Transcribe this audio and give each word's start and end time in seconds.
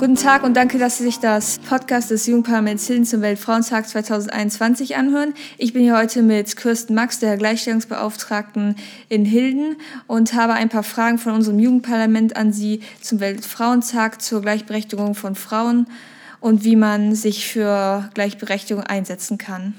Guten 0.00 0.16
Tag 0.16 0.44
und 0.44 0.56
danke, 0.56 0.78
dass 0.78 0.96
Sie 0.96 1.04
sich 1.04 1.18
das 1.18 1.58
Podcast 1.58 2.10
des 2.10 2.26
Jugendparlaments 2.26 2.86
Hilden 2.86 3.04
zum 3.04 3.20
Weltfrauentag 3.20 3.86
2021 3.86 4.96
anhören. 4.96 5.34
Ich 5.58 5.74
bin 5.74 5.82
hier 5.82 5.94
heute 5.94 6.22
mit 6.22 6.56
Kirsten 6.56 6.94
Max, 6.94 7.18
der 7.18 7.36
Gleichstellungsbeauftragten 7.36 8.76
in 9.10 9.26
Hilden 9.26 9.76
und 10.06 10.32
habe 10.32 10.54
ein 10.54 10.70
paar 10.70 10.84
Fragen 10.84 11.18
von 11.18 11.34
unserem 11.34 11.58
Jugendparlament 11.58 12.34
an 12.34 12.50
Sie 12.50 12.80
zum 13.02 13.20
Weltfrauentag, 13.20 14.22
zur 14.22 14.40
Gleichberechtigung 14.40 15.14
von 15.14 15.34
Frauen 15.34 15.86
und 16.40 16.64
wie 16.64 16.76
man 16.76 17.14
sich 17.14 17.46
für 17.46 18.08
Gleichberechtigung 18.14 18.82
einsetzen 18.82 19.36
kann. 19.36 19.74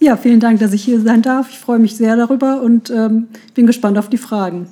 Ja, 0.00 0.18
vielen 0.18 0.40
Dank, 0.40 0.60
dass 0.60 0.74
ich 0.74 0.84
hier 0.84 1.00
sein 1.00 1.22
darf. 1.22 1.48
Ich 1.48 1.58
freue 1.58 1.78
mich 1.78 1.96
sehr 1.96 2.14
darüber 2.16 2.60
und 2.60 2.90
ähm, 2.90 3.28
bin 3.54 3.66
gespannt 3.66 3.96
auf 3.96 4.10
die 4.10 4.18
Fragen. 4.18 4.68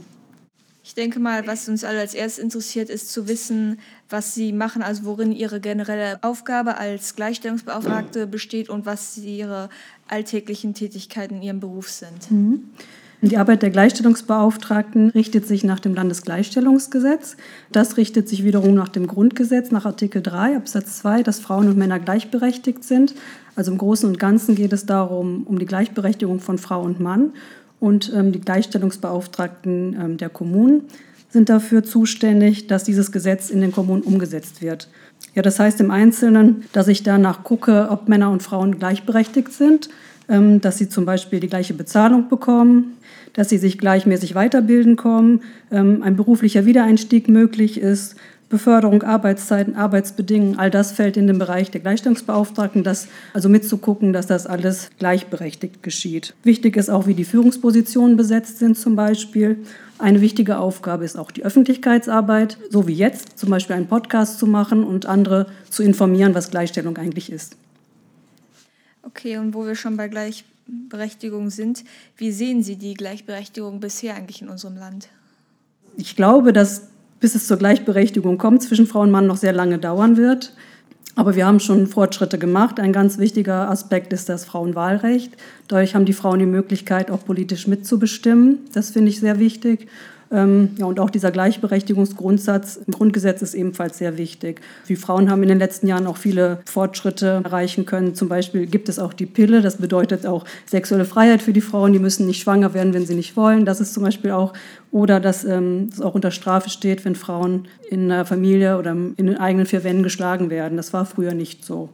Ich 0.95 1.03
denke 1.03 1.19
mal, 1.19 1.45
was 1.49 1.69
uns 1.69 1.83
alle 1.83 1.99
als 1.99 2.15
erstes 2.15 2.41
interessiert, 2.41 2.89
ist 2.89 3.13
zu 3.13 3.27
wissen, 3.27 3.81
was 4.09 4.33
Sie 4.37 4.53
machen, 4.53 4.81
also 4.81 5.07
worin 5.07 5.33
Ihre 5.33 5.59
generelle 5.59 6.23
Aufgabe 6.23 6.79
als 6.79 7.17
Gleichstellungsbeauftragte 7.17 8.29
besteht 8.29 8.69
und 8.69 8.87
was 8.87 9.19
Ihre 9.19 9.71
alltäglichen 10.07 10.73
Tätigkeiten 10.73 11.39
in 11.39 11.43
Ihrem 11.43 11.59
Beruf 11.59 11.91
sind. 11.91 12.31
Mhm. 12.31 12.71
Die 13.23 13.37
Arbeit 13.39 13.63
der 13.63 13.71
Gleichstellungsbeauftragten 13.71 15.11
richtet 15.11 15.49
sich 15.49 15.65
nach 15.65 15.81
dem 15.81 15.97
Landesgleichstellungsgesetz. 15.97 17.37
Das 17.73 17.97
richtet 17.97 18.29
sich 18.29 18.45
wiederum 18.45 18.75
nach 18.75 18.89
dem 18.89 19.09
Grundgesetz, 19.09 19.73
nach 19.73 19.87
Artikel 19.87 20.23
3 20.23 20.55
Absatz 20.55 20.99
2, 20.99 21.25
dass 21.25 21.41
Frauen 21.41 21.67
und 21.67 21.77
Männer 21.77 21.99
gleichberechtigt 21.99 22.85
sind. 22.85 23.17
Also 23.57 23.73
im 23.73 23.79
Großen 23.79 24.09
und 24.09 24.21
Ganzen 24.21 24.55
geht 24.55 24.73
es 24.73 24.87
darum, 24.87 25.43
um 25.45 25.59
die 25.59 25.67
Gleichberechtigung 25.67 26.39
von 26.39 26.57
Frau 26.57 26.83
und 26.83 27.01
Mann 27.01 27.33
und 27.85 28.11
ähm, 28.17 28.33
die 28.33 28.41
Gleichstellungsbeauftragten 28.41 29.95
ähm, 30.01 30.17
der 30.17 30.31
Kommunen 30.31 30.85
sind 31.29 31.51
dafür 31.51 31.85
zuständig, 31.85 32.67
dass 32.67 32.85
dieses 32.85 33.13
Gesetz 33.13 33.51
in 33.51 33.61
den 33.61 33.73
Kommunen 33.73 34.03
umgesetzt 34.03 34.63
wird. 34.63 34.89
Ja, 35.35 35.43
das 35.43 35.61
heißt 35.61 35.81
im 35.81 35.91
Einzelnen, 35.91 36.65
dass 36.73 36.89
ich 36.89 37.03
danach 37.03 37.45
gucke, 37.45 37.89
ob 37.91 38.09
Männer 38.09 38.31
und 38.31 38.43
Frauen 38.43 38.79
gleichberechtigt 38.79 39.53
sind, 39.53 39.91
ähm, 40.31 40.63
dass 40.63 40.79
sie 40.79 40.89
zum 40.89 41.05
Beispiel 41.05 41.41
die 41.41 41.49
gleiche 41.49 41.75
Bezahlung 41.75 42.31
bekommen, 42.31 42.97
dass 43.35 43.51
sie 43.51 43.59
sich 43.59 43.77
gleichmäßig 43.77 44.35
weiterbilden 44.35 44.97
kommen, 44.97 45.43
ähm, 45.71 46.03
ein 46.03 46.17
beruflicher 46.17 46.65
Wiedereinstieg 46.65 47.29
möglich 47.29 47.79
ist, 47.79 48.17
Beförderung, 48.49 49.03
Arbeitszeiten, 49.03 49.75
Arbeitsbedingungen, 49.75 50.59
all 50.59 50.71
das 50.71 50.93
fällt 50.93 51.17
in 51.17 51.27
den 51.27 51.39
Bereich 51.39 51.71
der 51.71 51.81
Gleichstellungsbeauftragten, 51.81 52.85
das 52.85 53.09
also 53.33 53.49
mitzugucken, 53.49 54.13
dass 54.13 54.27
das 54.27 54.47
alles 54.47 54.91
gleichberechtigt 54.99 55.83
geschieht. 55.83 56.35
Wichtig 56.45 56.77
ist 56.77 56.91
auch, 56.91 57.07
wie 57.07 57.15
die 57.15 57.25
Führungspositionen 57.25 58.17
besetzt 58.17 58.59
sind 58.59 58.79
zum 58.79 58.97
Beispiel. 58.97 59.59
Eine 59.99 60.21
wichtige 60.21 60.59
Aufgabe 60.59 61.05
ist 61.05 61.17
auch 61.17 61.31
die 61.31 61.45
Öffentlichkeitsarbeit, 61.45 62.59
so 62.71 62.87
wie 62.87 62.95
jetzt 62.95 63.39
zum 63.39 63.51
Beispiel 63.51 63.77
einen 63.77 63.87
Podcast 63.89 64.39
zu 64.39 64.47
machen 64.47 64.85
und 64.85 65.07
andere 65.07 65.47
zu 65.71 65.83
informieren, 65.83 66.35
was 66.35 66.51
Gleichstellung 66.51 66.97
eigentlich 66.97 67.33
ist. 67.33 67.57
Okay, 69.03 69.37
und 69.39 69.55
wo 69.55 69.67
wir 69.67 69.75
schon 69.75 69.97
bei 69.97 70.09
Gleichberechtigung 70.09 71.51
sind, 71.51 71.85
wie 72.17 72.33
sehen 72.33 72.63
Sie 72.63 72.77
die 72.77 72.95
Gleichberechtigung 72.95 73.81
bisher 73.81 74.17
eigentlich 74.17 74.43
in 74.43 74.49
unserem 74.49 74.77
Land? 74.77 75.09
Ich 75.97 76.17
glaube, 76.17 76.53
dass 76.53 76.89
bis 77.25 77.35
es 77.35 77.47
zur 77.47 77.57
Gleichberechtigung 77.57 78.37
kommt 78.37 78.63
zwischen 78.63 78.87
Frau 78.87 79.01
und 79.01 79.11
Mann, 79.11 79.27
noch 79.27 79.39
sehr 79.39 79.55
lange 79.55 79.79
dauern 79.79 80.19
wird. 80.19 80.53
Aber 81.17 81.35
wir 81.35 81.47
haben 81.47 81.59
schon 81.59 81.87
Fortschritte 81.87 82.39
gemacht. 82.39 82.79
Ein 82.79 82.93
ganz 82.93 83.17
wichtiger 83.17 83.71
Aspekt 83.71 84.13
ist 84.13 84.29
das 84.29 84.45
Frauenwahlrecht. 84.45 85.33
Dadurch 85.67 85.95
haben 85.95 86.05
die 86.05 86.13
Frauen 86.13 86.41
die 86.41 86.45
Möglichkeit, 86.45 87.11
auch 87.11 87.25
politisch 87.25 87.67
mitzubestimmen. 87.67 88.59
Das 88.75 88.91
finde 88.91 89.09
ich 89.09 89.21
sehr 89.21 89.39
wichtig. 89.39 89.89
Ähm, 90.35 90.71
ja, 90.79 90.87
und 90.87 90.99
auch 90.99 91.11
dieser 91.11 91.31
Gleichberechtigungsgrundsatz 91.31 92.81
im 92.85 92.93
Grundgesetz 92.93 93.41
ist 93.41 93.55
ebenfalls 93.55 93.99
sehr 93.99 94.19
wichtig. 94.19 94.61
Wir 94.85 94.99
Frauen 94.99 95.31
haben 95.31 95.45
in 95.45 95.49
den 95.49 95.61
letzten 95.61 95.87
Jahren 95.87 96.09
auch 96.09 96.17
viele 96.17 96.59
Fortschritte 96.65 97.43
erreichen 97.45 97.87
können. 97.87 98.17
Zum 98.17 98.29
Beispiel 98.29 98.67
gibt 98.67 98.89
es 98.89 98.99
auch 98.99 99.13
die 99.13 99.27
Pille. 99.27 99.63
Das 99.63 99.77
bedeutet 99.77 100.27
auch 100.27 100.45
sexuelle 100.67 101.05
Freiheit 101.05 101.41
für 101.41 101.53
die 101.53 101.61
Frauen. 101.61 101.93
Die 101.93 102.01
müssen 102.01 102.27
nicht 102.27 102.43
schwanger 102.43 102.75
werden, 102.75 102.93
wenn 102.95 103.07
sie 103.07 103.15
nicht 103.15 103.37
wollen. 103.37 103.65
Das 103.65 103.81
ist 103.81 103.95
zum 103.95 104.03
Beispiel 104.03 104.33
auch. 104.33 104.55
Oder 104.91 105.21
dass 105.21 105.45
ähm, 105.45 105.89
es 105.93 106.01
auch 106.01 106.17
unter 106.17 106.33
Strafe 106.33 106.69
steht, 106.69 107.05
wenn 107.05 107.15
Frauen 107.15 107.69
in 107.89 108.11
einer 108.11 108.25
Familie 108.25 108.77
oder 108.77 108.91
in 108.91 109.15
den 109.17 109.39
eigenen 109.39 109.67
vier 109.67 109.85
Wänden 109.85 110.03
geschlagen 110.03 110.51
werden. 110.51 110.77
Das 110.77 110.93
war 110.93 111.07
früher 111.07 111.35
nicht 111.35 111.65
so. 111.65 111.91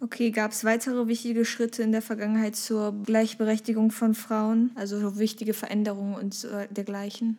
Okay, 0.00 0.30
gab 0.30 0.52
es 0.52 0.64
weitere 0.64 1.08
wichtige 1.08 1.44
Schritte 1.44 1.82
in 1.82 1.90
der 1.90 2.02
Vergangenheit 2.02 2.54
zur 2.54 2.94
Gleichberechtigung 3.04 3.90
von 3.90 4.14
Frauen, 4.14 4.70
also 4.76 5.18
wichtige 5.18 5.54
Veränderungen 5.54 6.14
und 6.14 6.44
äh, 6.44 6.68
dergleichen? 6.70 7.36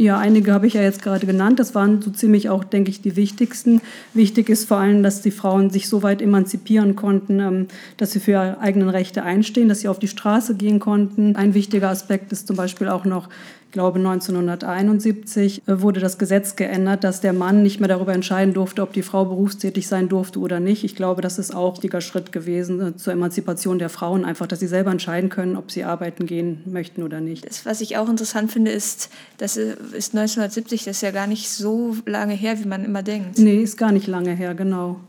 Ja, 0.00 0.16
einige 0.16 0.54
habe 0.54 0.66
ich 0.66 0.72
ja 0.72 0.80
jetzt 0.80 1.02
gerade 1.02 1.26
genannt. 1.26 1.58
Das 1.58 1.74
waren 1.74 2.00
so 2.00 2.10
ziemlich 2.10 2.48
auch, 2.48 2.64
denke 2.64 2.90
ich, 2.90 3.02
die 3.02 3.16
wichtigsten. 3.16 3.82
Wichtig 4.14 4.48
ist 4.48 4.66
vor 4.66 4.78
allem, 4.78 5.02
dass 5.02 5.20
die 5.20 5.30
Frauen 5.30 5.68
sich 5.68 5.90
so 5.90 6.02
weit 6.02 6.22
emanzipieren 6.22 6.96
konnten, 6.96 7.38
ähm, 7.38 7.66
dass 7.98 8.12
sie 8.12 8.20
für 8.20 8.30
ihre 8.30 8.60
eigenen 8.60 8.88
Rechte 8.88 9.24
einstehen, 9.24 9.68
dass 9.68 9.80
sie 9.80 9.88
auf 9.88 9.98
die 9.98 10.08
Straße 10.08 10.54
gehen 10.54 10.80
konnten. 10.80 11.36
Ein 11.36 11.52
wichtiger 11.52 11.90
Aspekt 11.90 12.32
ist 12.32 12.46
zum 12.46 12.56
Beispiel 12.56 12.88
auch 12.88 13.04
noch 13.04 13.28
ich 13.70 13.74
glaube 13.74 14.00
1971 14.00 15.62
äh, 15.68 15.80
wurde 15.80 16.00
das 16.00 16.18
Gesetz 16.18 16.56
geändert, 16.56 17.04
dass 17.04 17.20
der 17.20 17.32
Mann 17.32 17.62
nicht 17.62 17.78
mehr 17.78 17.88
darüber 17.88 18.12
entscheiden 18.12 18.52
durfte, 18.52 18.82
ob 18.82 18.92
die 18.92 19.02
Frau 19.02 19.24
berufstätig 19.24 19.86
sein 19.86 20.08
durfte 20.08 20.40
oder 20.40 20.58
nicht. 20.58 20.82
Ich 20.82 20.96
glaube, 20.96 21.22
das 21.22 21.38
ist 21.38 21.54
auch 21.54 21.68
ein 21.68 21.76
wichtiger 21.76 22.00
Schritt 22.00 22.32
gewesen 22.32 22.80
äh, 22.80 22.96
zur 22.96 23.12
Emanzipation 23.12 23.78
der 23.78 23.88
Frauen, 23.88 24.24
einfach, 24.24 24.48
dass 24.48 24.58
sie 24.58 24.66
selber 24.66 24.90
entscheiden 24.90 25.30
können, 25.30 25.54
ob 25.54 25.70
sie 25.70 25.84
arbeiten 25.84 26.26
gehen 26.26 26.62
möchten 26.66 27.04
oder 27.04 27.20
nicht. 27.20 27.46
Das, 27.46 27.64
was 27.64 27.80
ich 27.80 27.96
auch 27.96 28.08
interessant 28.08 28.50
finde, 28.50 28.72
ist, 28.72 29.08
das 29.38 29.56
ist 29.92 30.14
1970, 30.14 30.84
das 30.84 30.96
ist 30.96 31.02
ja 31.02 31.10
gar 31.10 31.26
nicht 31.26 31.48
so 31.48 31.96
lange 32.06 32.34
her, 32.34 32.58
wie 32.58 32.66
man 32.66 32.84
immer 32.84 33.02
denkt. 33.02 33.38
Nee, 33.38 33.62
ist 33.62 33.76
gar 33.76 33.92
nicht 33.92 34.06
lange 34.06 34.34
her, 34.34 34.54
genau. 34.54 35.00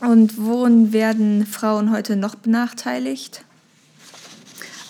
Und 0.00 0.36
worin 0.36 0.92
werden 0.92 1.46
Frauen 1.46 1.92
heute 1.92 2.16
noch 2.16 2.34
benachteiligt? 2.34 3.44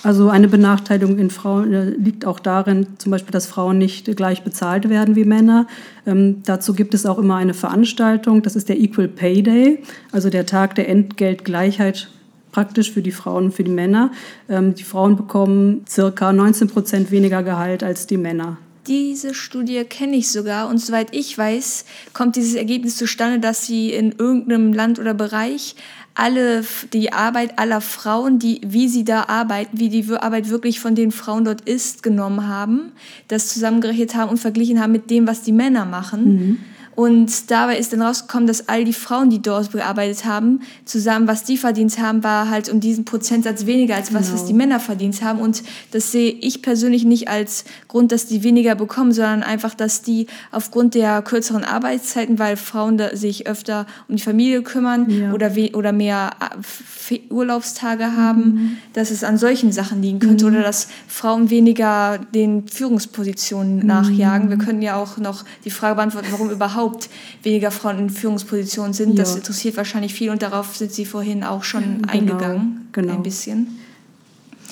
Also 0.04 0.30
eine 0.30 0.48
Benachteiligung 0.48 1.18
in 1.18 1.30
Frauen 1.30 1.72
äh, 1.72 1.90
liegt 1.90 2.24
auch 2.24 2.40
darin, 2.40 2.86
zum 2.98 3.12
Beispiel, 3.12 3.30
dass 3.30 3.46
Frauen 3.46 3.78
nicht 3.78 4.16
gleich 4.16 4.42
bezahlt 4.42 4.88
werden 4.88 5.14
wie 5.14 5.24
Männer. 5.24 5.66
Ähm, 6.06 6.42
dazu 6.44 6.74
gibt 6.74 6.94
es 6.94 7.06
auch 7.06 7.18
immer 7.18 7.36
eine 7.36 7.54
Veranstaltung, 7.54 8.42
das 8.42 8.56
ist 8.56 8.68
der 8.68 8.80
Equal 8.80 9.06
Pay 9.06 9.42
Day, 9.42 9.82
also 10.10 10.28
der 10.28 10.44
Tag 10.46 10.74
der 10.74 10.88
Entgeltgleichheit 10.88 12.08
praktisch 12.50 12.90
für 12.90 13.02
die 13.02 13.12
Frauen 13.12 13.46
und 13.46 13.54
für 13.54 13.64
die 13.64 13.70
Männer. 13.70 14.10
Ähm, 14.48 14.74
die 14.74 14.82
Frauen 14.82 15.16
bekommen 15.16 15.84
circa 15.88 16.32
19 16.32 16.68
Prozent 16.68 17.10
weniger 17.12 17.42
Gehalt 17.44 17.84
als 17.84 18.06
die 18.06 18.16
Männer. 18.16 18.58
Diese 18.86 19.32
Studie 19.32 19.84
kenne 19.84 20.16
ich 20.16 20.28
sogar 20.28 20.68
und 20.68 20.78
soweit 20.78 21.14
ich 21.14 21.38
weiß, 21.38 21.84
kommt 22.12 22.34
dieses 22.36 22.54
Ergebnis 22.54 22.96
zustande, 22.96 23.38
dass 23.38 23.66
sie 23.66 23.92
in 23.92 24.12
irgendeinem 24.18 24.72
Land 24.72 24.98
oder 24.98 25.14
Bereich 25.14 25.76
alle 26.14 26.64
die 26.92 27.12
Arbeit 27.12 27.58
aller 27.58 27.80
Frauen, 27.80 28.38
die 28.38 28.60
wie 28.64 28.88
sie 28.88 29.04
da 29.04 29.24
arbeiten, 29.28 29.78
wie 29.78 29.88
die 29.88 30.06
Arbeit 30.12 30.50
wirklich 30.50 30.80
von 30.80 30.94
den 30.94 31.10
Frauen 31.10 31.44
dort 31.44 31.62
ist, 31.62 32.02
genommen 32.02 32.48
haben, 32.48 32.92
das 33.28 33.48
zusammengerechnet 33.48 34.14
haben 34.14 34.30
und 34.30 34.38
verglichen 34.38 34.80
haben 34.80 34.92
mit 34.92 35.10
dem, 35.10 35.26
was 35.26 35.42
die 35.42 35.52
Männer 35.52 35.84
machen. 35.84 36.24
Mhm. 36.24 36.58
Und 36.94 37.50
dabei 37.50 37.78
ist 37.78 37.92
dann 37.92 38.02
rausgekommen, 38.02 38.46
dass 38.46 38.68
all 38.68 38.84
die 38.84 38.92
Frauen, 38.92 39.30
die 39.30 39.40
dort 39.40 39.72
gearbeitet 39.72 40.24
haben, 40.24 40.60
zusammen, 40.84 41.26
was 41.26 41.44
die 41.44 41.56
verdient 41.56 41.98
haben, 41.98 42.22
war 42.22 42.50
halt 42.50 42.68
um 42.68 42.80
diesen 42.80 43.04
Prozentsatz 43.04 43.64
weniger 43.66 43.96
als 43.96 44.12
was, 44.12 44.26
genau. 44.26 44.34
was 44.34 44.46
die 44.46 44.52
Männer 44.52 44.78
verdient 44.78 45.22
haben. 45.22 45.40
Und 45.40 45.62
das 45.90 46.12
sehe 46.12 46.32
ich 46.32 46.60
persönlich 46.60 47.04
nicht 47.04 47.28
als 47.28 47.64
Grund, 47.88 48.12
dass 48.12 48.26
die 48.26 48.42
weniger 48.42 48.74
bekommen, 48.74 49.12
sondern 49.12 49.42
einfach, 49.42 49.74
dass 49.74 50.02
die 50.02 50.26
aufgrund 50.50 50.94
der 50.94 51.22
kürzeren 51.22 51.64
Arbeitszeiten, 51.64 52.38
weil 52.38 52.56
Frauen 52.56 53.00
sich 53.14 53.46
öfter 53.46 53.86
um 54.08 54.16
die 54.16 54.22
Familie 54.22 54.62
kümmern 54.62 55.08
ja. 55.08 55.32
oder, 55.32 55.52
oder 55.72 55.92
mehr 55.92 56.30
äh, 56.40 57.20
Urlaubstage 57.30 58.16
haben, 58.16 58.42
mhm. 58.42 58.76
dass 58.92 59.10
es 59.10 59.24
an 59.24 59.38
solchen 59.38 59.72
Sachen 59.72 60.02
liegen 60.02 60.18
könnte 60.18 60.46
mhm. 60.46 60.54
oder 60.54 60.62
dass 60.62 60.88
Frauen 61.08 61.50
weniger 61.50 62.18
den 62.34 62.68
Führungspositionen 62.68 63.78
mhm. 63.78 63.86
nachjagen. 63.86 64.50
Wir 64.50 64.58
können 64.58 64.82
ja 64.82 64.96
auch 64.96 65.16
noch 65.16 65.44
die 65.64 65.70
Frage 65.70 65.96
beantworten, 65.96 66.28
warum 66.30 66.50
überhaupt 66.50 66.81
überhaupt 66.82 67.08
weniger 67.42 67.70
Frauen 67.70 67.98
in 67.98 68.10
Führungspositionen 68.10 68.92
sind. 68.92 69.10
Ja. 69.10 69.16
Das 69.16 69.36
interessiert 69.36 69.76
wahrscheinlich 69.76 70.14
viel 70.14 70.30
und 70.30 70.42
darauf 70.42 70.76
sind 70.76 70.92
Sie 70.92 71.04
vorhin 71.04 71.44
auch 71.44 71.64
schon 71.64 72.02
genau, 72.02 72.12
eingegangen, 72.12 72.88
genau. 72.92 73.14
ein 73.14 73.22
bisschen. 73.22 73.78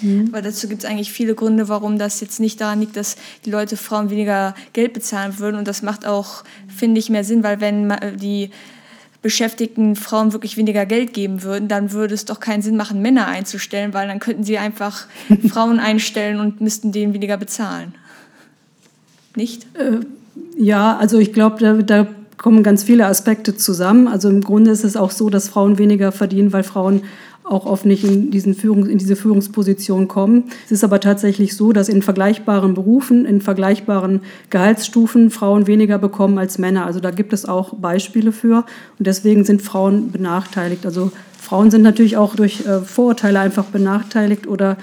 Mhm. 0.03 0.29
Aber 0.29 0.43
dazu 0.43 0.69
gibt 0.69 0.85
es 0.85 0.91
eigentlich 0.91 1.13
viele 1.13 1.35
Gründe, 1.35 1.69
warum 1.69 1.99
das 1.99 2.21
jetzt 2.21 2.41
nicht 2.41 2.61
daran 2.61 2.81
liegt, 2.81 2.97
dass 2.97 3.17
die 3.45 3.51
Leute 3.51 3.77
Frauen 3.77 4.11
weniger 4.11 4.55
Geld 4.73 4.93
bezahlen 4.93 5.39
würden. 5.39 5.57
Und 5.57 5.69
das 5.69 5.83
macht 5.83 6.07
auch, 6.07 6.45
finde 6.69 6.99
ich, 6.99 7.11
mehr 7.11 7.25
Sinn, 7.25 7.43
weil 7.43 7.61
wenn 7.61 7.93
die 8.17 8.51
beschäftigten 9.23 9.97
Frauen 9.97 10.33
wirklich 10.33 10.57
weniger 10.57 10.87
Geld 10.87 11.13
geben 11.13 11.43
würden, 11.43 11.69
dann 11.69 11.93
würde 11.93 12.15
es 12.15 12.25
doch 12.25 12.41
keinen 12.41 12.63
Sinn 12.63 12.77
machen, 12.77 13.03
Männer 13.03 13.27
einzustellen, 13.27 13.93
weil 13.93 14.09
dann 14.09 14.19
könnten 14.19 14.45
sie 14.45 14.57
einfach 14.57 15.07
Frauen 15.49 15.79
einstellen 15.79 16.41
und 16.41 16.63
müssten 16.63 16.91
denen 16.91 17.13
weniger 17.13 17.37
bezahlen. 17.37 17.95
Nicht? 19.37 19.67
Äh, 19.77 20.01
ja, 20.57 20.97
also 20.97 21.19
ich 21.19 21.33
glaube, 21.33 21.59
da, 21.59 21.75
da 21.75 22.07
kommen 22.37 22.63
ganz 22.63 22.83
viele 22.83 23.07
Aspekte 23.07 23.57
zusammen. 23.57 24.09
Also 24.09 24.29
im 24.29 24.41
Grunde 24.43 24.71
ist 24.71 24.85
es 24.85 24.97
auch 24.97 25.11
so, 25.11 25.31
dass 25.31 25.49
Frauen 25.49 25.79
weniger 25.79 26.13
verdienen, 26.13 26.53
weil 26.53 26.63
Frauen 26.63 27.03
auch 27.45 27.67
oft 27.67 27.85
nicht 27.85 28.05
in, 28.05 28.31
diesen 28.31 28.55
Führung, 28.55 28.87
in 28.87 28.99
diese 28.99 29.17
Führungsposition 29.17 30.07
kommen. 30.07 30.45
Es 30.65 30.71
ist 30.71 30.85
aber 30.85 31.01
tatsächlich 31.01 31.57
so, 31.57 31.73
dass 31.73 31.89
in 31.89 32.01
vergleichbaren 32.01 32.75
Berufen, 32.75 33.27
in 33.27 33.41
vergleichbaren 33.41 34.21
Gehaltsstufen 34.51 35.31
Frauen 35.31 35.67
weniger 35.67 35.99
bekommen 35.99 36.39
als 36.39 36.59
Männer. 36.59 36.87
Also 36.87 37.01
da 37.01 37.11
gibt 37.11 37.33
es 37.33 37.47
auch 37.47 37.75
Beispiele 37.75 38.31
für. 38.31 38.65
Und 38.99 39.07
deswegen 39.07 39.45
sind 39.45 39.63
Frauen 39.63 40.13
benachteiligt. 40.13 40.87
Also 40.87 41.11
Frauen 41.39 41.71
sind 41.71 41.83
natürlich 41.83 42.17
auch 42.17 42.37
durch 42.37 42.67
äh, 42.67 42.81
Vorurteile 42.81 43.41
einfach 43.41 43.65
benachteiligt 43.65 44.47
oder 44.47 44.77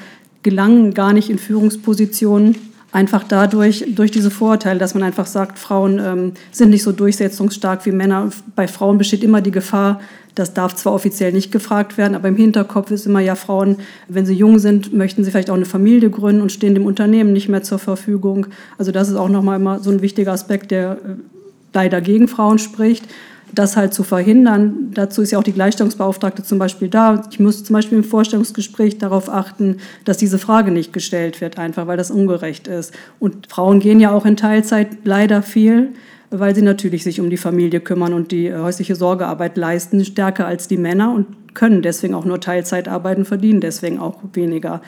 gelangen 0.44 0.94
gar 0.94 1.14
nicht 1.14 1.30
in 1.30 1.40
Führungspositionen 1.40 2.56
einfach 2.92 3.24
dadurch, 3.24 3.86
durch 3.95 4.12
diese 4.12 4.31
Vorurteile, 4.31 4.80
dass 4.80 4.94
man 4.94 5.04
einfach 5.04 5.25
sagt, 5.25 5.60
Frauen 5.60 6.00
ähm, 6.00 6.31
sind 6.51 6.69
nicht 6.69 6.84
so 6.84 6.92
durchsetzungsstark 6.92 7.86
wie 7.86 7.92
Männer. 7.92 8.30
Bei 8.56 8.68
Frauen 8.68 8.98
besteht 8.98 9.24
immer 9.24 9.42
die 9.42 9.51
Gefahr, 9.51 10.00
das 10.36 10.54
darf 10.54 10.75
zwar 10.75 10.94
offiziell 10.94 11.34
nicht 11.34 11.51
gefragt 11.51 11.98
werden, 11.98 12.13
aber 12.16 12.28
im 12.28 12.36
Hinterkopf 12.36 12.92
ist 12.92 13.07
immer 13.07 13.19
ja 13.19 13.36
Frauen, 13.36 13.78
wenn 14.07 14.25
sie 14.25 14.36
jung 14.36 14.60
sind, 14.60 14.94
möchten 14.94 15.24
sie 15.24 15.31
vielleicht 15.31 15.50
auch 15.50 15.56
eine 15.56 15.66
Familie 15.66 16.10
gründen 16.12 16.42
und 16.42 16.51
stehen 16.51 16.75
dem 16.75 16.86
Unternehmen 16.86 17.34
nicht 17.34 17.50
mehr 17.50 17.63
zur 17.63 17.80
Verfügung. 17.80 18.48
Also 18.78 18.92
das 18.92 19.10
ist 19.10 19.16
auch 19.16 19.30
nochmal 19.30 19.60
immer 19.60 19.80
so 19.80 19.89
ein 19.89 20.01
wichtiger 20.01 20.31
Aspekt, 20.31 20.72
der 20.72 20.92
äh, 20.92 20.95
leider 21.74 22.01
gegen 22.01 22.28
Frauen 22.28 22.60
spricht 22.60 23.06
das 23.54 23.78
halt 23.78 23.94
zu 23.94 24.04
verhindern. 24.04 24.92
Dazu 24.94 25.22
ist 25.22 25.32
ja 25.32 25.40
auch 25.40 25.44
die 25.44 25.54
Gleichstellungsbeauftragte 25.54 26.44
zum 26.44 26.60
Beispiel 26.60 26.90
da. 26.90 27.24
Ich 27.32 27.40
muss 27.40 27.64
zum 27.64 27.74
Beispiel 27.74 27.98
im 27.98 28.04
Vorstellungsgespräch 28.04 28.98
darauf 28.98 29.30
achten, 29.30 29.78
dass 30.06 30.18
diese 30.18 30.38
Frage 30.38 30.72
nicht 30.72 30.94
gestellt 30.94 31.42
wird, 31.42 31.58
einfach 31.58 31.88
weil 31.88 31.98
das 31.98 32.12
ungerecht 32.12 32.68
ist. 32.68 32.94
Und 33.20 33.48
Frauen 33.48 33.80
gehen 33.80 34.00
ja 34.00 34.12
auch 34.12 34.26
in 34.26 34.38
Teilzeit 34.38 34.90
leider 35.04 35.42
viel, 35.42 35.90
weil 36.30 36.56
sie 36.56 36.62
natürlich 36.62 37.04
sich 37.04 37.22
um 37.22 37.30
die 37.30 37.38
Familie 37.38 37.80
kümmern 37.80 38.14
und 38.14 38.32
die 38.32 38.54
häusliche 38.54 38.96
Sorgearbeit 38.96 39.56
leisten, 39.58 40.04
stärker 40.04 40.46
als 40.46 40.68
die 40.68 40.78
Männer 40.78 41.14
und 41.14 41.54
können 41.54 41.82
deswegen 41.82 42.14
auch 42.14 42.26
nur 42.26 42.40
Teilzeit 42.40 42.88
arbeiten, 42.88 43.26
verdienen 43.26 43.62
deswegen 43.62 44.00
auch 44.00 44.18
weniger. 44.34 44.82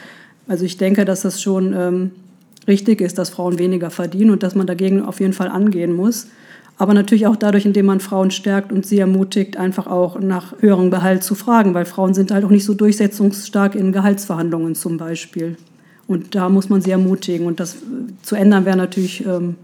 Also 0.48 0.66
ich 0.66 0.78
denke, 0.78 1.06
dass 1.06 1.22
das 1.22 1.42
schon 1.42 1.74
ähm, 1.74 2.12
richtig 2.68 3.02
ist, 3.02 3.18
dass 3.18 3.30
Frauen 3.30 3.58
weniger 3.58 3.90
verdienen 3.90 4.32
und 4.32 4.44
dass 4.44 4.54
man 4.54 4.68
dagegen 4.68 5.02
auf 5.02 5.20
jeden 5.20 5.34
Fall 5.34 5.48
angehen 5.48 5.96
muss 5.96 6.28
aber 6.80 6.94
natürlich 6.94 7.28
auch 7.28 7.36
dadurch, 7.36 7.66
indem 7.66 7.88
man 7.88 8.00
Frauen 8.00 8.32
stärkt 8.32 8.72
und 8.72 8.86
sie 8.86 9.00
ermutigt, 9.00 9.58
einfach 9.58 9.86
auch 9.86 10.18
nach 10.18 10.54
höherem 10.62 10.90
Gehalt 10.90 11.24
zu 11.24 11.36
fragen, 11.36 11.74
weil 11.74 11.84
Frauen 11.84 12.14
sind 12.14 12.32
halt 12.32 12.46
auch 12.46 12.50
nicht 12.50 12.64
so 12.64 12.74
durchsetzungsstark 12.74 13.76
in 13.76 13.92
Gehaltsverhandlungen 13.92 14.76
zum 14.76 14.96
Beispiel. 14.96 15.58
Und 16.08 16.36
da 16.36 16.48
muss 16.48 16.70
man 16.70 16.80
sie 16.80 16.92
ermutigen. 16.92 17.48
Und 17.48 17.60
das 17.60 17.76
zu 18.24 18.36
ändern 18.36 18.64
wäre 18.64 18.78
natürlich 18.78 19.26
ähm, 19.26 19.56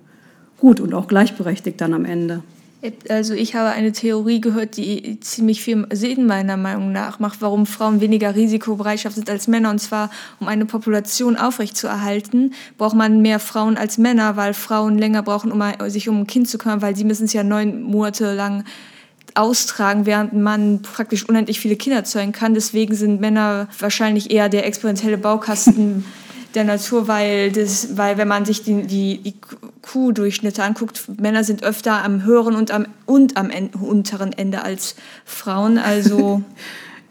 gut 0.59 0.81
und 0.81 0.93
auch 0.93 1.07
gleichberechtigt 1.07 1.79
dann 1.79 1.93
am 1.93 2.03
Ende. 2.03 2.43
Also 3.09 3.33
ich 3.33 3.55
habe 3.55 3.69
eine 3.69 3.91
Theorie 3.91 4.41
gehört, 4.41 4.77
die 4.77 5.19
ziemlich 5.19 5.61
viel 5.61 5.87
Sinn 5.93 6.25
meiner 6.25 6.57
Meinung 6.57 6.91
nach 6.91 7.19
macht, 7.19 7.41
warum 7.41 7.65
Frauen 7.65 8.01
weniger 8.01 8.35
Risikobereitschaft 8.35 9.15
sind 9.15 9.29
als 9.29 9.47
Männer. 9.47 9.69
Und 9.69 9.79
zwar, 9.79 10.09
um 10.39 10.47
eine 10.47 10.65
Population 10.65 11.35
aufrechtzuerhalten, 11.35 12.53
braucht 12.77 12.95
man 12.95 13.21
mehr 13.21 13.39
Frauen 13.39 13.77
als 13.77 13.97
Männer, 13.97 14.35
weil 14.37 14.53
Frauen 14.53 14.97
länger 14.97 15.23
brauchen, 15.23 15.51
um 15.51 15.63
sich 15.89 16.09
um 16.09 16.21
ein 16.21 16.27
Kind 16.27 16.47
zu 16.49 16.57
kümmern, 16.57 16.81
weil 16.81 16.95
sie 16.95 17.03
müssen 17.03 17.25
es 17.25 17.33
ja 17.33 17.43
neun 17.43 17.81
Monate 17.83 18.33
lang 18.33 18.63
austragen, 19.33 20.05
während 20.05 20.33
man 20.33 20.81
praktisch 20.81 21.27
unendlich 21.27 21.59
viele 21.59 21.75
Kinder 21.75 22.03
zeugen 22.03 22.31
kann. 22.31 22.53
Deswegen 22.53 22.95
sind 22.95 23.19
Männer 23.19 23.67
wahrscheinlich 23.79 24.31
eher 24.31 24.49
der 24.49 24.65
experimentelle 24.65 25.17
Baukasten 25.17 26.05
der 26.55 26.63
Natur, 26.63 27.07
weil, 27.07 27.51
das, 27.51 27.97
weil 27.97 28.17
wenn 28.17 28.27
man 28.27 28.45
sich 28.45 28.63
die, 28.63 28.83
die, 28.83 29.17
die 29.21 29.35
Kuhdurchschnitte 29.81 30.63
anguckt, 30.63 31.03
Männer 31.19 31.43
sind 31.43 31.63
öfter 31.63 32.03
am 32.03 32.23
höheren 32.23 32.55
und 32.55 32.71
am, 32.71 32.87
und 33.05 33.37
am 33.37 33.49
unteren 33.79 34.33
Ende 34.33 34.63
als 34.63 34.95
Frauen. 35.25 35.77
Also 35.77 36.41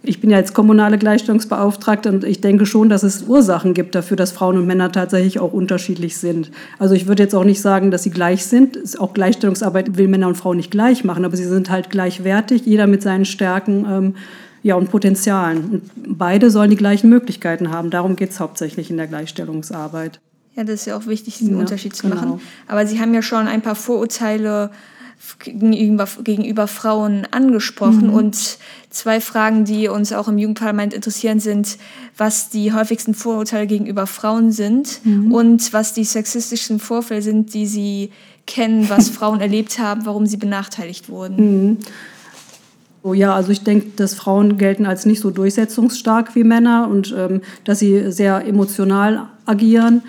Ich 0.06 0.20
bin 0.20 0.28
ja 0.28 0.36
jetzt 0.36 0.52
kommunale 0.52 0.98
Gleichstellungsbeauftragte 0.98 2.10
und 2.10 2.24
ich 2.24 2.42
denke 2.42 2.66
schon, 2.66 2.90
dass 2.90 3.02
es 3.02 3.22
Ursachen 3.22 3.72
gibt 3.72 3.94
dafür, 3.94 4.18
dass 4.18 4.32
Frauen 4.32 4.58
und 4.58 4.66
Männer 4.66 4.92
tatsächlich 4.92 5.40
auch 5.40 5.54
unterschiedlich 5.54 6.18
sind. 6.18 6.50
Also 6.78 6.94
ich 6.94 7.06
würde 7.06 7.22
jetzt 7.22 7.34
auch 7.34 7.44
nicht 7.44 7.62
sagen, 7.62 7.90
dass 7.90 8.02
sie 8.02 8.10
gleich 8.10 8.44
sind. 8.44 8.78
Auch 9.00 9.14
Gleichstellungsarbeit 9.14 9.96
will 9.96 10.08
Männer 10.08 10.28
und 10.28 10.34
Frauen 10.34 10.58
nicht 10.58 10.70
gleich 10.70 11.04
machen, 11.04 11.24
aber 11.24 11.38
sie 11.38 11.44
sind 11.44 11.70
halt 11.70 11.88
gleichwertig, 11.88 12.66
jeder 12.66 12.86
mit 12.86 13.02
seinen 13.02 13.24
Stärken 13.24 13.86
ähm, 13.88 14.14
ja, 14.64 14.76
und 14.76 14.90
Potenzialen. 14.90 15.64
Und 15.64 16.18
beide 16.18 16.50
sollen 16.50 16.70
die 16.70 16.76
gleichen 16.76 17.10
Möglichkeiten 17.10 17.70
haben. 17.70 17.90
Darum 17.90 18.16
geht 18.16 18.30
es 18.30 18.40
hauptsächlich 18.40 18.90
in 18.90 18.96
der 18.96 19.06
Gleichstellungsarbeit. 19.06 20.20
Ja, 20.56 20.64
das 20.64 20.80
ist 20.80 20.86
ja 20.86 20.96
auch 20.96 21.06
wichtig, 21.06 21.36
diesen 21.36 21.56
ja, 21.56 21.60
Unterschied 21.60 21.94
zu 21.94 22.08
genau. 22.08 22.14
machen. 22.16 22.40
Aber 22.66 22.86
Sie 22.86 22.98
haben 22.98 23.12
ja 23.12 23.20
schon 23.20 23.46
ein 23.46 23.60
paar 23.60 23.74
Vorurteile 23.74 24.70
gegenüber, 25.38 26.08
gegenüber 26.22 26.66
Frauen 26.66 27.26
angesprochen. 27.30 28.06
Mhm. 28.06 28.14
Und 28.14 28.58
zwei 28.88 29.20
Fragen, 29.20 29.66
die 29.66 29.88
uns 29.88 30.14
auch 30.14 30.28
im 30.28 30.38
Jugendparlament 30.38 30.94
interessieren, 30.94 31.40
sind, 31.40 31.76
was 32.16 32.48
die 32.48 32.72
häufigsten 32.72 33.12
Vorurteile 33.12 33.66
gegenüber 33.66 34.06
Frauen 34.06 34.50
sind 34.50 35.04
mhm. 35.04 35.30
und 35.30 35.74
was 35.74 35.92
die 35.92 36.04
sexistischen 36.04 36.78
Vorfälle 36.78 37.20
sind, 37.20 37.52
die 37.52 37.66
Sie 37.66 38.12
kennen, 38.46 38.88
was 38.88 39.08
Frauen 39.10 39.42
erlebt 39.42 39.78
haben, 39.78 40.06
warum 40.06 40.24
sie 40.24 40.38
benachteiligt 40.38 41.10
wurden. 41.10 41.36
Mhm. 41.36 41.78
Oh 43.06 43.12
ja, 43.12 43.34
also 43.34 43.52
ich 43.52 43.62
denke, 43.62 43.88
dass 43.96 44.14
Frauen 44.14 44.56
gelten 44.56 44.86
als 44.86 45.04
nicht 45.04 45.20
so 45.20 45.30
durchsetzungsstark 45.30 46.34
wie 46.34 46.42
Männer 46.42 46.88
und 46.90 47.14
ähm, 47.16 47.42
dass 47.64 47.78
sie 47.78 48.10
sehr 48.10 48.46
emotional 48.46 49.26
agieren. 49.44 50.02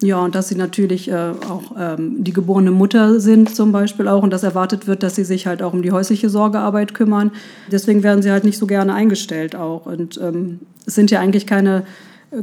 Ja, 0.00 0.20
und 0.20 0.34
dass 0.34 0.48
sie 0.48 0.54
natürlich 0.54 1.10
äh, 1.10 1.32
auch 1.46 1.74
ähm, 1.78 2.24
die 2.24 2.32
geborene 2.32 2.70
Mutter 2.70 3.20
sind 3.20 3.54
zum 3.54 3.70
Beispiel 3.70 4.08
auch 4.08 4.22
und 4.22 4.32
dass 4.32 4.44
erwartet 4.44 4.86
wird, 4.86 5.02
dass 5.02 5.16
sie 5.16 5.24
sich 5.24 5.46
halt 5.46 5.60
auch 5.60 5.74
um 5.74 5.82
die 5.82 5.92
häusliche 5.92 6.30
Sorgearbeit 6.30 6.94
kümmern. 6.94 7.32
Deswegen 7.70 8.02
werden 8.02 8.22
sie 8.22 8.30
halt 8.30 8.44
nicht 8.44 8.56
so 8.56 8.66
gerne 8.66 8.94
eingestellt 8.94 9.54
auch. 9.54 9.84
Und 9.84 10.18
ähm, 10.22 10.60
es 10.86 10.94
sind 10.94 11.10
ja 11.10 11.20
eigentlich 11.20 11.46
keine, 11.46 11.84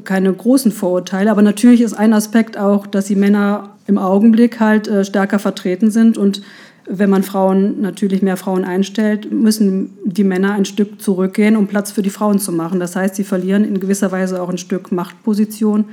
keine 0.04 0.32
großen 0.32 0.72
Vorurteile, 0.72 1.32
aber 1.32 1.42
natürlich 1.42 1.82
ist 1.82 1.94
ein 1.94 2.14
Aspekt 2.14 2.60
auch, 2.60 2.86
dass 2.86 3.06
die 3.06 3.16
Männer 3.16 3.72
im 3.88 3.98
Augenblick 3.98 4.60
halt 4.60 4.88
äh, 4.88 5.04
stärker 5.04 5.40
vertreten 5.40 5.90
sind 5.90 6.16
und 6.16 6.44
wenn 6.88 7.10
man 7.10 7.24
Frauen 7.24 7.82
natürlich 7.82 8.22
mehr 8.22 8.38
Frauen 8.38 8.64
einstellt, 8.64 9.32
müssen 9.32 9.98
die 10.06 10.24
Männer 10.24 10.54
ein 10.54 10.66
Stück 10.66 11.02
zurückgehen, 11.02 11.56
um 11.56 11.68
Platz 11.68 11.92
für 11.92 12.02
die 12.02 12.10
Frauen 12.10 12.40
zu 12.40 12.52
machen. 12.52 12.80
Das 12.80 12.96
heißt, 12.96 13.16
sie 13.16 13.24
verlieren 13.24 13.64
in 13.64 13.80
gewisser 13.80 14.12
Weise 14.12 14.42
auch 14.42 14.50
ein 14.50 14.58
Stück 14.58 14.92
Machtposition, 14.92 15.86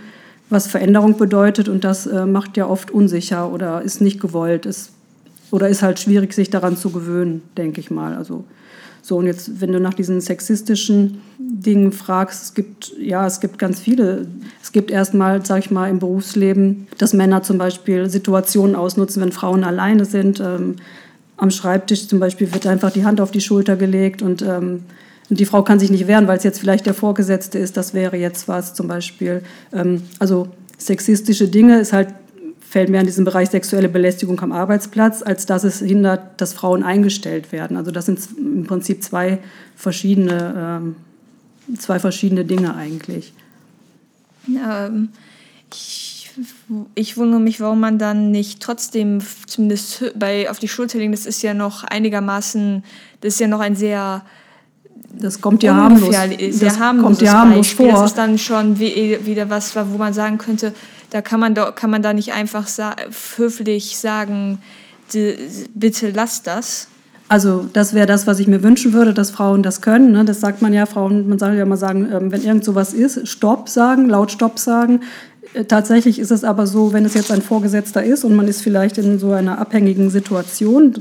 was 0.51 0.67
Veränderung 0.67 1.17
bedeutet 1.17 1.69
und 1.69 1.83
das 1.83 2.07
äh, 2.07 2.27
macht 2.27 2.57
ja 2.57 2.67
oft 2.67 2.91
unsicher 2.91 3.51
oder 3.51 3.81
ist 3.83 4.03
nicht 4.03 4.21
gewollt, 4.21 4.67
ist, 4.67 4.93
oder 5.51 5.69
ist 5.69 5.83
halt 5.83 5.99
schwierig, 5.99 6.35
sich 6.35 6.51
daran 6.51 6.77
zu 6.77 6.91
gewöhnen, 6.91 7.43
denke 7.57 7.81
ich 7.81 7.91
mal. 7.91 8.15
Also 8.15 8.45
so, 9.05 9.17
und 9.17 9.27
jetzt, 9.27 9.61
wenn 9.61 9.73
du 9.73 9.81
nach 9.81 9.95
diesen 9.95 10.21
sexistischen 10.21 11.21
Dingen 11.39 11.91
fragst, 11.91 12.43
es 12.45 12.55
gibt, 12.55 12.95
ja, 13.01 13.27
es 13.27 13.41
gibt 13.41 13.59
ganz 13.59 13.81
viele. 13.81 14.29
Es 14.63 14.71
gibt 14.71 14.93
erstmal, 14.93 15.45
sag 15.45 15.59
ich 15.59 15.73
mal, 15.73 15.91
im 15.91 15.99
Berufsleben, 15.99 16.87
dass 16.99 17.13
Männer 17.13 17.43
zum 17.43 17.59
Beispiel 17.59 18.09
Situationen 18.09 18.77
ausnutzen, 18.77 19.21
wenn 19.21 19.33
Frauen 19.33 19.65
alleine 19.65 20.05
sind. 20.05 20.39
Ähm, 20.39 20.77
am 21.37 21.51
Schreibtisch 21.51 22.07
zum 22.07 22.21
Beispiel 22.21 22.53
wird 22.55 22.65
einfach 22.69 22.93
die 22.93 23.05
Hand 23.05 23.21
auf 23.21 23.33
die 23.33 23.41
Schulter 23.41 23.75
gelegt 23.75 24.23
und 24.23 24.43
ähm, 24.43 24.85
die 25.29 25.47
Frau 25.47 25.63
kann 25.65 25.81
sich 25.81 25.91
nicht 25.91 26.07
wehren, 26.07 26.29
weil 26.29 26.39
es 26.39 26.45
jetzt 26.45 26.61
vielleicht 26.61 26.87
der 26.87 26.95
Vorgesetzte 26.95 27.59
ist. 27.59 27.77
Das 27.77 27.95
wäre 27.95 28.17
jetzt 28.17 28.47
was 28.47 28.75
zum 28.75 28.87
Beispiel. 28.87 29.43
Ähm, 29.73 30.03
also 30.21 30.47
sexistische 30.79 31.49
Dinge 31.49 31.81
ist 31.81 31.93
halt 31.93 32.09
fällt 32.73 32.89
mehr 32.89 33.01
in 33.01 33.07
diesen 33.07 33.27
Bereich 33.27 33.51
sexuelle 33.51 33.91
Belästigung 33.91 34.41
am 34.41 34.51
Arbeitsplatz, 34.51 35.23
als 35.23 35.45
dass 35.45 35.63
es 35.63 35.81
hindert, 35.81 36.41
dass 36.41 36.55
Frauen 36.55 36.83
eingestellt 36.83 37.53
werden. 37.53 37.77
Also 37.77 37.91
das 37.91 38.07
sind 38.07 38.19
im 38.39 38.65
Prinzip 38.65 39.03
zwei 39.03 39.41
verschiedene, 39.77 40.81
ähm, 41.69 41.77
zwei 41.77 41.99
verschiedene 41.99 42.47
Dinge 42.47 42.75
eigentlich. 42.75 43.35
Ähm, 44.49 45.11
ich, 45.71 46.31
ich 46.95 47.19
wundere 47.19 47.43
mich, 47.43 47.61
warum 47.61 47.79
man 47.79 47.99
dann 47.99 48.31
nicht 48.31 48.63
trotzdem 48.63 49.21
zumindest 49.47 50.11
bei 50.19 50.49
auf 50.49 50.59
die 50.59 50.69
Schulter 50.69 50.97
legen. 50.97 51.13
Das 51.13 51.27
ist 51.27 51.43
ja 51.43 51.53
noch 51.53 51.85
einigermaßen, 51.85 52.85
das 53.21 53.35
ist 53.35 53.41
ja 53.41 53.49
noch 53.49 53.61
ein 53.61 53.77
sehr 53.77 54.23
das 55.15 55.43
kommt 55.43 55.63
ja 55.63 55.75
harmlos. 55.75 56.09
Sehr 56.09 56.79
harmloses 56.79 57.19
kommt 57.19 57.21
ja 57.21 57.33
harmlos 57.35 57.73
vor. 57.73 57.89
Das 57.89 58.05
ist 58.13 58.17
dann 58.17 58.39
schon 58.39 58.79
wieder 58.79 59.51
was, 59.51 59.77
wo 59.77 59.99
man 59.99 60.15
sagen 60.15 60.39
könnte, 60.39 60.73
da 61.13 61.21
kann 61.21 61.41
man, 61.41 61.55
da, 61.55 61.71
kann 61.73 61.91
man 61.91 62.01
da 62.01 62.15
nicht 62.15 62.33
einfach 62.33 62.67
sa 62.67 62.97
höflich 63.37 63.99
sagen, 63.99 64.63
bitte 65.75 66.11
lass 66.11 66.43
das. 66.43 66.89
Also 67.29 67.69
das 67.71 67.93
wäre 67.93 68.07
das, 68.07 68.27
was 68.27 68.39
ich 68.39 68.47
mir 68.47 68.63
wünschen 68.63 68.95
würde, 68.95 69.13
dass 69.13 69.31
Frauen 69.31 69.63
das 69.63 69.83
können. 69.83 70.13
Ne? 70.13 70.25
Das 70.25 70.41
sagt 70.41 70.63
man 70.63 70.73
ja, 70.73 70.87
Frauen, 70.87 71.29
man 71.29 71.39
soll 71.39 71.55
ja 71.55 71.67
mal 71.67 71.77
sagen, 71.77 72.09
ähm, 72.11 72.33
wenn 72.33 72.43
irgend 72.43 72.65
sowas 72.65 72.95
ist, 72.95 73.29
Stopp 73.29 73.69
sagen, 73.69 74.09
laut 74.09 74.33
Stopp 74.33 74.59
sagen. 74.59 75.01
Äh, 75.53 75.65
tatsächlich 75.65 76.19
ist 76.19 76.31
es 76.31 76.45
aber 76.45 76.67
so, 76.67 76.95
wenn 76.95 77.05
es 77.05 77.13
jetzt 77.13 77.31
ein 77.31 77.43
Vorgesetzter 77.43 78.03
ist 78.03 78.25
und 78.25 78.35
man 78.35 78.49
ist 78.49 78.63
vielleicht 78.63 78.97
in 78.97 79.19
so 79.19 79.33
einer 79.33 79.59
abhängigen 79.59 80.09
Situation, 80.09 80.95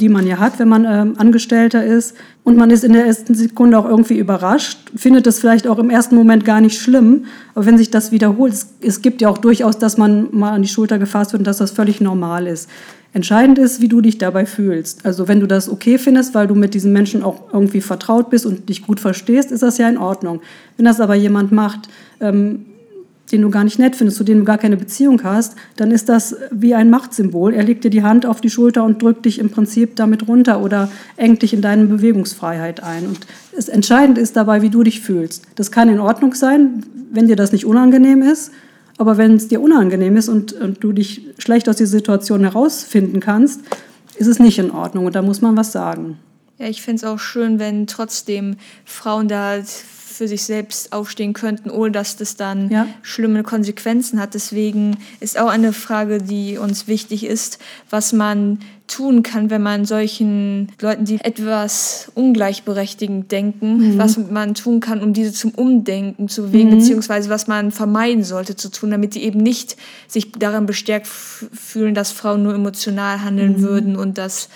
die 0.00 0.08
man 0.08 0.26
ja 0.26 0.38
hat, 0.38 0.58
wenn 0.58 0.68
man 0.68 0.84
ähm, 0.84 1.14
Angestellter 1.18 1.84
ist. 1.84 2.16
Und 2.42 2.56
man 2.56 2.70
ist 2.70 2.84
in 2.84 2.92
der 2.92 3.06
ersten 3.06 3.34
Sekunde 3.34 3.78
auch 3.78 3.84
irgendwie 3.84 4.18
überrascht, 4.18 4.78
findet 4.96 5.26
das 5.26 5.38
vielleicht 5.38 5.66
auch 5.66 5.78
im 5.78 5.90
ersten 5.90 6.16
Moment 6.16 6.44
gar 6.44 6.60
nicht 6.60 6.80
schlimm. 6.80 7.26
Aber 7.54 7.66
wenn 7.66 7.78
sich 7.78 7.90
das 7.90 8.10
wiederholt, 8.10 8.52
es, 8.52 8.74
es 8.80 9.02
gibt 9.02 9.20
ja 9.20 9.28
auch 9.28 9.38
durchaus, 9.38 9.78
dass 9.78 9.98
man 9.98 10.28
mal 10.32 10.52
an 10.52 10.62
die 10.62 10.68
Schulter 10.68 10.98
gefasst 10.98 11.32
wird 11.32 11.40
und 11.40 11.46
dass 11.46 11.58
das 11.58 11.70
völlig 11.70 12.00
normal 12.00 12.46
ist. 12.46 12.68
Entscheidend 13.12 13.58
ist, 13.58 13.80
wie 13.80 13.88
du 13.88 14.00
dich 14.00 14.18
dabei 14.18 14.46
fühlst. 14.46 15.04
Also 15.04 15.26
wenn 15.26 15.40
du 15.40 15.46
das 15.46 15.68
okay 15.68 15.98
findest, 15.98 16.34
weil 16.34 16.46
du 16.46 16.54
mit 16.54 16.74
diesen 16.74 16.92
Menschen 16.92 17.24
auch 17.24 17.52
irgendwie 17.52 17.80
vertraut 17.80 18.30
bist 18.30 18.46
und 18.46 18.68
dich 18.68 18.86
gut 18.86 19.00
verstehst, 19.00 19.50
ist 19.50 19.62
das 19.62 19.78
ja 19.78 19.88
in 19.88 19.98
Ordnung. 19.98 20.40
Wenn 20.76 20.84
das 20.86 21.00
aber 21.00 21.16
jemand 21.16 21.50
macht, 21.50 21.88
ähm, 22.20 22.66
den 23.32 23.42
du 23.42 23.50
gar 23.50 23.64
nicht 23.64 23.78
nett 23.78 23.96
findest, 23.96 24.18
zu 24.18 24.24
dem 24.24 24.40
du 24.40 24.44
gar 24.44 24.58
keine 24.58 24.76
Beziehung 24.76 25.22
hast, 25.22 25.56
dann 25.76 25.90
ist 25.90 26.08
das 26.08 26.36
wie 26.50 26.74
ein 26.74 26.90
Machtsymbol. 26.90 27.54
Er 27.54 27.62
legt 27.62 27.84
dir 27.84 27.90
die 27.90 28.02
Hand 28.02 28.26
auf 28.26 28.40
die 28.40 28.50
Schulter 28.50 28.84
und 28.84 29.02
drückt 29.02 29.24
dich 29.24 29.38
im 29.38 29.50
Prinzip 29.50 29.96
damit 29.96 30.28
runter 30.28 30.60
oder 30.62 30.90
engt 31.16 31.42
dich 31.42 31.54
in 31.54 31.62
deine 31.62 31.84
Bewegungsfreiheit 31.84 32.82
ein. 32.82 33.06
Und 33.06 33.26
es 33.56 33.68
entscheidend 33.68 34.18
ist 34.18 34.36
dabei, 34.36 34.62
wie 34.62 34.70
du 34.70 34.82
dich 34.82 35.00
fühlst. 35.00 35.44
Das 35.54 35.70
kann 35.70 35.88
in 35.88 36.00
Ordnung 36.00 36.34
sein, 36.34 36.84
wenn 37.10 37.28
dir 37.28 37.36
das 37.36 37.52
nicht 37.52 37.66
unangenehm 37.66 38.22
ist. 38.22 38.50
Aber 38.98 39.16
wenn 39.16 39.36
es 39.36 39.48
dir 39.48 39.62
unangenehm 39.62 40.16
ist 40.16 40.28
und, 40.28 40.52
und 40.52 40.84
du 40.84 40.92
dich 40.92 41.22
schlecht 41.38 41.68
aus 41.68 41.76
dieser 41.76 41.90
Situation 41.90 42.42
herausfinden 42.42 43.20
kannst, 43.20 43.62
ist 44.16 44.26
es 44.26 44.38
nicht 44.38 44.58
in 44.58 44.70
Ordnung 44.70 45.06
und 45.06 45.14
da 45.14 45.22
muss 45.22 45.40
man 45.40 45.56
was 45.56 45.72
sagen. 45.72 46.18
Ja, 46.58 46.66
ich 46.66 46.82
finde 46.82 46.96
es 46.96 47.04
auch 47.04 47.18
schön, 47.18 47.58
wenn 47.58 47.86
trotzdem 47.86 48.56
Frauen 48.84 49.28
da 49.28 49.56
für 50.20 50.28
sich 50.28 50.42
selbst 50.42 50.92
aufstehen 50.92 51.32
könnten, 51.32 51.70
ohne 51.70 51.92
dass 51.92 52.14
das 52.14 52.36
dann 52.36 52.68
ja. 52.68 52.86
schlimme 53.00 53.42
Konsequenzen 53.42 54.20
hat. 54.20 54.34
Deswegen 54.34 54.98
ist 55.18 55.38
auch 55.38 55.48
eine 55.48 55.72
Frage, 55.72 56.18
die 56.18 56.58
uns 56.58 56.86
wichtig 56.86 57.24
ist, 57.24 57.58
was 57.88 58.12
man 58.12 58.58
tun 58.86 59.22
kann, 59.22 59.48
wenn 59.48 59.62
man 59.62 59.86
solchen 59.86 60.72
Leuten, 60.78 61.06
die 61.06 61.22
etwas 61.22 62.12
ungleichberechtigend 62.14 63.32
denken, 63.32 63.94
mhm. 63.94 63.98
was 63.98 64.18
man 64.18 64.52
tun 64.52 64.80
kann, 64.80 65.02
um 65.02 65.14
diese 65.14 65.32
zum 65.32 65.52
Umdenken 65.52 66.28
zu 66.28 66.42
bewegen, 66.42 66.68
mhm. 66.68 66.80
beziehungsweise 66.80 67.30
was 67.30 67.46
man 67.46 67.70
vermeiden 67.70 68.22
sollte 68.22 68.56
zu 68.56 68.70
tun, 68.70 68.90
damit 68.90 69.14
die 69.14 69.22
eben 69.22 69.40
nicht 69.40 69.78
sich 70.06 70.32
daran 70.32 70.66
bestärkt 70.66 71.06
fühlen, 71.06 71.94
dass 71.94 72.12
Frauen 72.12 72.42
nur 72.42 72.54
emotional 72.54 73.22
handeln 73.22 73.54
mhm. 73.54 73.62
würden 73.62 73.96
und 73.96 74.18
dass 74.18 74.50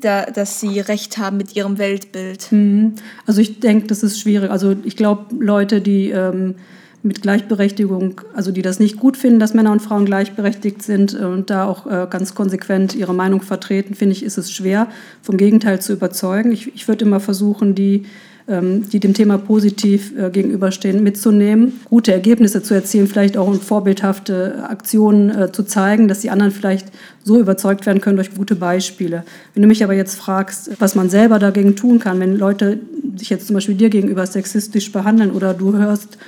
da, 0.00 0.26
dass 0.26 0.60
sie 0.60 0.80
recht 0.80 1.18
haben 1.18 1.36
mit 1.36 1.56
ihrem 1.56 1.78
Weltbild. 1.78 2.52
Mhm. 2.52 2.94
Also 3.26 3.40
ich 3.40 3.60
denke, 3.60 3.86
das 3.88 4.02
ist 4.02 4.20
schwierig. 4.20 4.50
Also 4.50 4.76
ich 4.84 4.96
glaube, 4.96 5.34
Leute, 5.34 5.80
die 5.80 6.10
ähm, 6.10 6.54
mit 7.02 7.22
Gleichberechtigung, 7.22 8.20
also 8.32 8.52
die 8.52 8.62
das 8.62 8.78
nicht 8.78 8.98
gut 8.98 9.16
finden, 9.16 9.40
dass 9.40 9.54
Männer 9.54 9.72
und 9.72 9.82
Frauen 9.82 10.04
gleichberechtigt 10.04 10.82
sind 10.82 11.14
und 11.14 11.50
da 11.50 11.64
auch 11.64 11.86
äh, 11.86 12.06
ganz 12.08 12.34
konsequent 12.34 12.94
ihre 12.94 13.12
Meinung 13.12 13.42
vertreten, 13.42 13.94
finde 13.94 14.12
ich, 14.12 14.22
ist 14.22 14.38
es 14.38 14.52
schwer, 14.52 14.86
vom 15.20 15.36
Gegenteil 15.36 15.80
zu 15.80 15.92
überzeugen. 15.92 16.52
Ich, 16.52 16.74
ich 16.74 16.86
würde 16.86 17.04
immer 17.04 17.18
versuchen, 17.18 17.74
die 17.74 18.04
die 18.48 19.00
dem 19.00 19.14
Thema 19.14 19.38
positiv 19.38 20.12
äh, 20.18 20.30
gegenüberstehen, 20.30 21.02
mitzunehmen, 21.02 21.80
gute 21.84 22.12
Ergebnisse 22.12 22.62
zu 22.62 22.74
erzielen, 22.74 23.06
vielleicht 23.06 23.36
auch 23.36 23.54
vorbildhafte 23.54 24.64
Aktionen 24.68 25.30
äh, 25.30 25.52
zu 25.52 25.62
zeigen, 25.62 26.08
dass 26.08 26.20
die 26.20 26.30
anderen 26.30 26.52
vielleicht 26.52 26.88
so 27.22 27.38
überzeugt 27.38 27.86
werden 27.86 28.00
können 28.00 28.16
durch 28.16 28.34
gute 28.34 28.56
Beispiele. 28.56 29.24
Wenn 29.54 29.62
du 29.62 29.68
mich 29.68 29.84
aber 29.84 29.94
jetzt 29.94 30.16
fragst, 30.16 30.70
was 30.80 30.94
man 30.94 31.08
selber 31.08 31.38
dagegen 31.38 31.76
tun 31.76 31.98
kann, 31.98 32.18
wenn 32.18 32.36
Leute 32.36 32.80
sich 33.16 33.30
jetzt 33.30 33.46
zum 33.46 33.54
Beispiel 33.54 33.76
dir 33.76 33.90
gegenüber 33.90 34.26
sexistisch 34.26 34.90
behandeln 34.90 35.30
oder 35.30 35.54
du 35.54 35.76
hörst, 35.76 36.18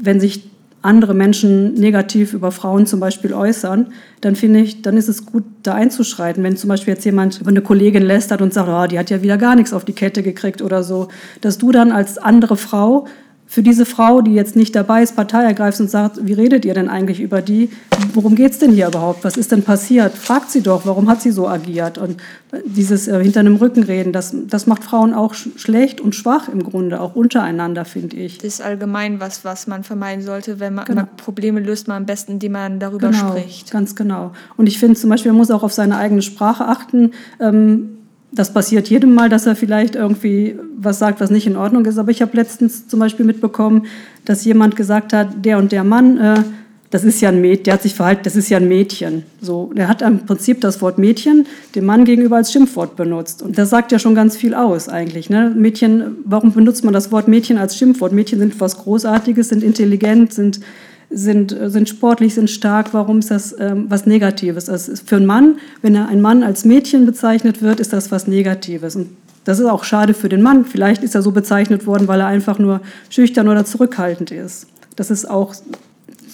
wenn 0.00 0.20
sich 0.20 0.48
andere 0.82 1.14
Menschen 1.14 1.74
negativ 1.74 2.34
über 2.34 2.52
Frauen 2.52 2.86
zum 2.86 3.00
Beispiel 3.00 3.32
äußern, 3.34 3.92
dann 4.20 4.36
finde 4.36 4.60
ich, 4.60 4.82
dann 4.82 4.96
ist 4.96 5.08
es 5.08 5.26
gut, 5.26 5.44
da 5.62 5.74
einzuschreiten. 5.74 6.44
Wenn 6.44 6.56
zum 6.56 6.68
Beispiel 6.68 6.94
jetzt 6.94 7.04
jemand 7.04 7.40
über 7.40 7.50
eine 7.50 7.62
Kollegin 7.62 8.02
lästert 8.02 8.40
und 8.42 8.52
sagt, 8.54 8.68
oh, 8.68 8.86
die 8.86 8.98
hat 8.98 9.10
ja 9.10 9.22
wieder 9.22 9.38
gar 9.38 9.56
nichts 9.56 9.72
auf 9.72 9.84
die 9.84 9.92
Kette 9.92 10.22
gekriegt 10.22 10.62
oder 10.62 10.82
so, 10.82 11.08
dass 11.40 11.58
du 11.58 11.72
dann 11.72 11.90
als 11.90 12.18
andere 12.18 12.56
Frau 12.56 13.06
für 13.50 13.62
diese 13.62 13.86
Frau, 13.86 14.20
die 14.20 14.34
jetzt 14.34 14.56
nicht 14.56 14.76
dabei 14.76 15.02
ist, 15.02 15.16
Partei 15.16 15.42
ergreifst 15.42 15.80
und 15.80 15.90
sagt, 15.90 16.18
wie 16.20 16.34
redet 16.34 16.66
ihr 16.66 16.74
denn 16.74 16.90
eigentlich 16.90 17.18
über 17.18 17.40
die? 17.40 17.70
Worum 18.12 18.34
geht 18.34 18.52
es 18.52 18.58
denn 18.58 18.72
hier 18.72 18.88
überhaupt? 18.88 19.24
Was 19.24 19.38
ist 19.38 19.52
denn 19.52 19.62
passiert? 19.62 20.12
Fragt 20.12 20.50
sie 20.50 20.60
doch, 20.60 20.84
warum 20.84 21.08
hat 21.08 21.22
sie 21.22 21.30
so 21.30 21.48
agiert? 21.48 21.96
Und 21.96 22.18
dieses 22.66 23.08
äh, 23.08 23.22
hinter 23.22 23.40
einem 23.40 23.56
Rücken 23.56 23.84
reden, 23.84 24.12
das, 24.12 24.36
das 24.46 24.66
macht 24.66 24.84
Frauen 24.84 25.14
auch 25.14 25.32
sch 25.32 25.48
schlecht 25.56 26.02
und 26.02 26.14
schwach 26.14 26.50
im 26.50 26.62
Grunde, 26.62 27.00
auch 27.00 27.16
untereinander, 27.16 27.86
finde 27.86 28.16
ich. 28.16 28.36
Das 28.36 28.44
ist 28.44 28.60
allgemein 28.60 29.18
was, 29.18 29.46
was 29.46 29.66
man 29.66 29.82
vermeiden 29.82 30.22
sollte, 30.22 30.60
wenn 30.60 30.74
man, 30.74 30.84
genau. 30.84 31.02
man 31.02 31.16
Probleme 31.16 31.60
löst, 31.60 31.88
man 31.88 31.96
am 31.96 32.06
besten, 32.06 32.32
indem 32.32 32.52
man 32.52 32.78
darüber 32.78 33.08
genau, 33.08 33.30
spricht. 33.30 33.70
Ganz 33.70 33.96
genau. 33.96 34.32
Und 34.58 34.66
ich 34.66 34.78
finde 34.78 34.96
zum 34.96 35.08
Beispiel, 35.08 35.32
man 35.32 35.38
muss 35.38 35.50
auch 35.50 35.62
auf 35.62 35.72
seine 35.72 35.96
eigene 35.96 36.20
Sprache 36.20 36.66
achten. 36.66 37.12
Ähm, 37.40 37.97
das 38.30 38.52
passiert 38.52 38.88
jedem 38.88 39.14
Mal, 39.14 39.28
dass 39.28 39.46
er 39.46 39.56
vielleicht 39.56 39.94
irgendwie 39.94 40.56
was 40.76 40.98
sagt, 40.98 41.20
was 41.20 41.30
nicht 41.30 41.46
in 41.46 41.56
Ordnung 41.56 41.84
ist. 41.86 41.98
Aber 41.98 42.10
ich 42.10 42.20
habe 42.22 42.36
letztens 42.36 42.86
zum 42.86 43.00
Beispiel 43.00 43.24
mitbekommen, 43.24 43.86
dass 44.24 44.44
jemand 44.44 44.76
gesagt 44.76 45.12
hat, 45.12 45.44
der 45.44 45.58
und 45.58 45.72
der 45.72 45.84
Mann, 45.84 46.18
äh, 46.18 46.42
das 46.90 47.04
ist 47.04 47.20
ja 47.20 47.28
ein 47.28 47.40
Mädchen, 47.40 47.64
der 47.64 47.74
hat 47.74 47.82
sich 47.82 47.94
verhalten, 47.94 48.22
das 48.24 48.36
ist 48.36 48.48
ja 48.48 48.58
ein 48.58 48.68
Mädchen. 48.68 49.24
So, 49.40 49.72
der 49.74 49.88
hat 49.88 50.02
im 50.02 50.24
Prinzip 50.24 50.60
das 50.60 50.80
Wort 50.80 50.98
Mädchen 50.98 51.46
dem 51.74 51.84
Mann 51.84 52.04
gegenüber 52.04 52.36
als 52.36 52.52
Schimpfwort 52.52 52.96
benutzt. 52.96 53.42
Und 53.42 53.58
das 53.58 53.70
sagt 53.70 53.92
ja 53.92 53.98
schon 53.98 54.14
ganz 54.14 54.36
viel 54.36 54.54
aus 54.54 54.88
eigentlich. 54.88 55.28
Ne? 55.28 55.52
Mädchen, 55.54 56.18
warum 56.24 56.52
benutzt 56.52 56.84
man 56.84 56.94
das 56.94 57.12
Wort 57.12 57.28
Mädchen 57.28 57.58
als 57.58 57.76
Schimpfwort? 57.76 58.12
Mädchen 58.12 58.38
sind 58.38 58.58
was 58.60 58.78
Großartiges, 58.78 59.50
sind 59.50 59.62
intelligent, 59.62 60.32
sind 60.32 60.60
sind, 61.10 61.56
sind 61.66 61.88
sportlich, 61.88 62.34
sind 62.34 62.50
stark. 62.50 62.92
Warum 62.92 63.20
ist 63.20 63.30
das 63.30 63.54
ähm, 63.58 63.86
was 63.88 64.06
Negatives? 64.06 64.68
Also 64.68 64.94
für 64.96 65.16
einen 65.16 65.26
Mann, 65.26 65.56
wenn 65.80 65.94
er 65.94 66.08
ein 66.08 66.20
Mann 66.20 66.42
als 66.42 66.64
Mädchen 66.64 67.06
bezeichnet 67.06 67.62
wird, 67.62 67.80
ist 67.80 67.92
das 67.92 68.10
was 68.10 68.26
Negatives. 68.26 68.94
Und 68.96 69.08
das 69.44 69.58
ist 69.58 69.66
auch 69.66 69.84
schade 69.84 70.12
für 70.12 70.28
den 70.28 70.42
Mann. 70.42 70.64
Vielleicht 70.66 71.02
ist 71.02 71.14
er 71.14 71.22
so 71.22 71.30
bezeichnet 71.32 71.86
worden, 71.86 72.08
weil 72.08 72.20
er 72.20 72.26
einfach 72.26 72.58
nur 72.58 72.80
schüchtern 73.08 73.48
oder 73.48 73.64
zurückhaltend 73.64 74.30
ist. 74.30 74.66
Das 74.96 75.10
ist 75.10 75.30
auch, 75.30 75.54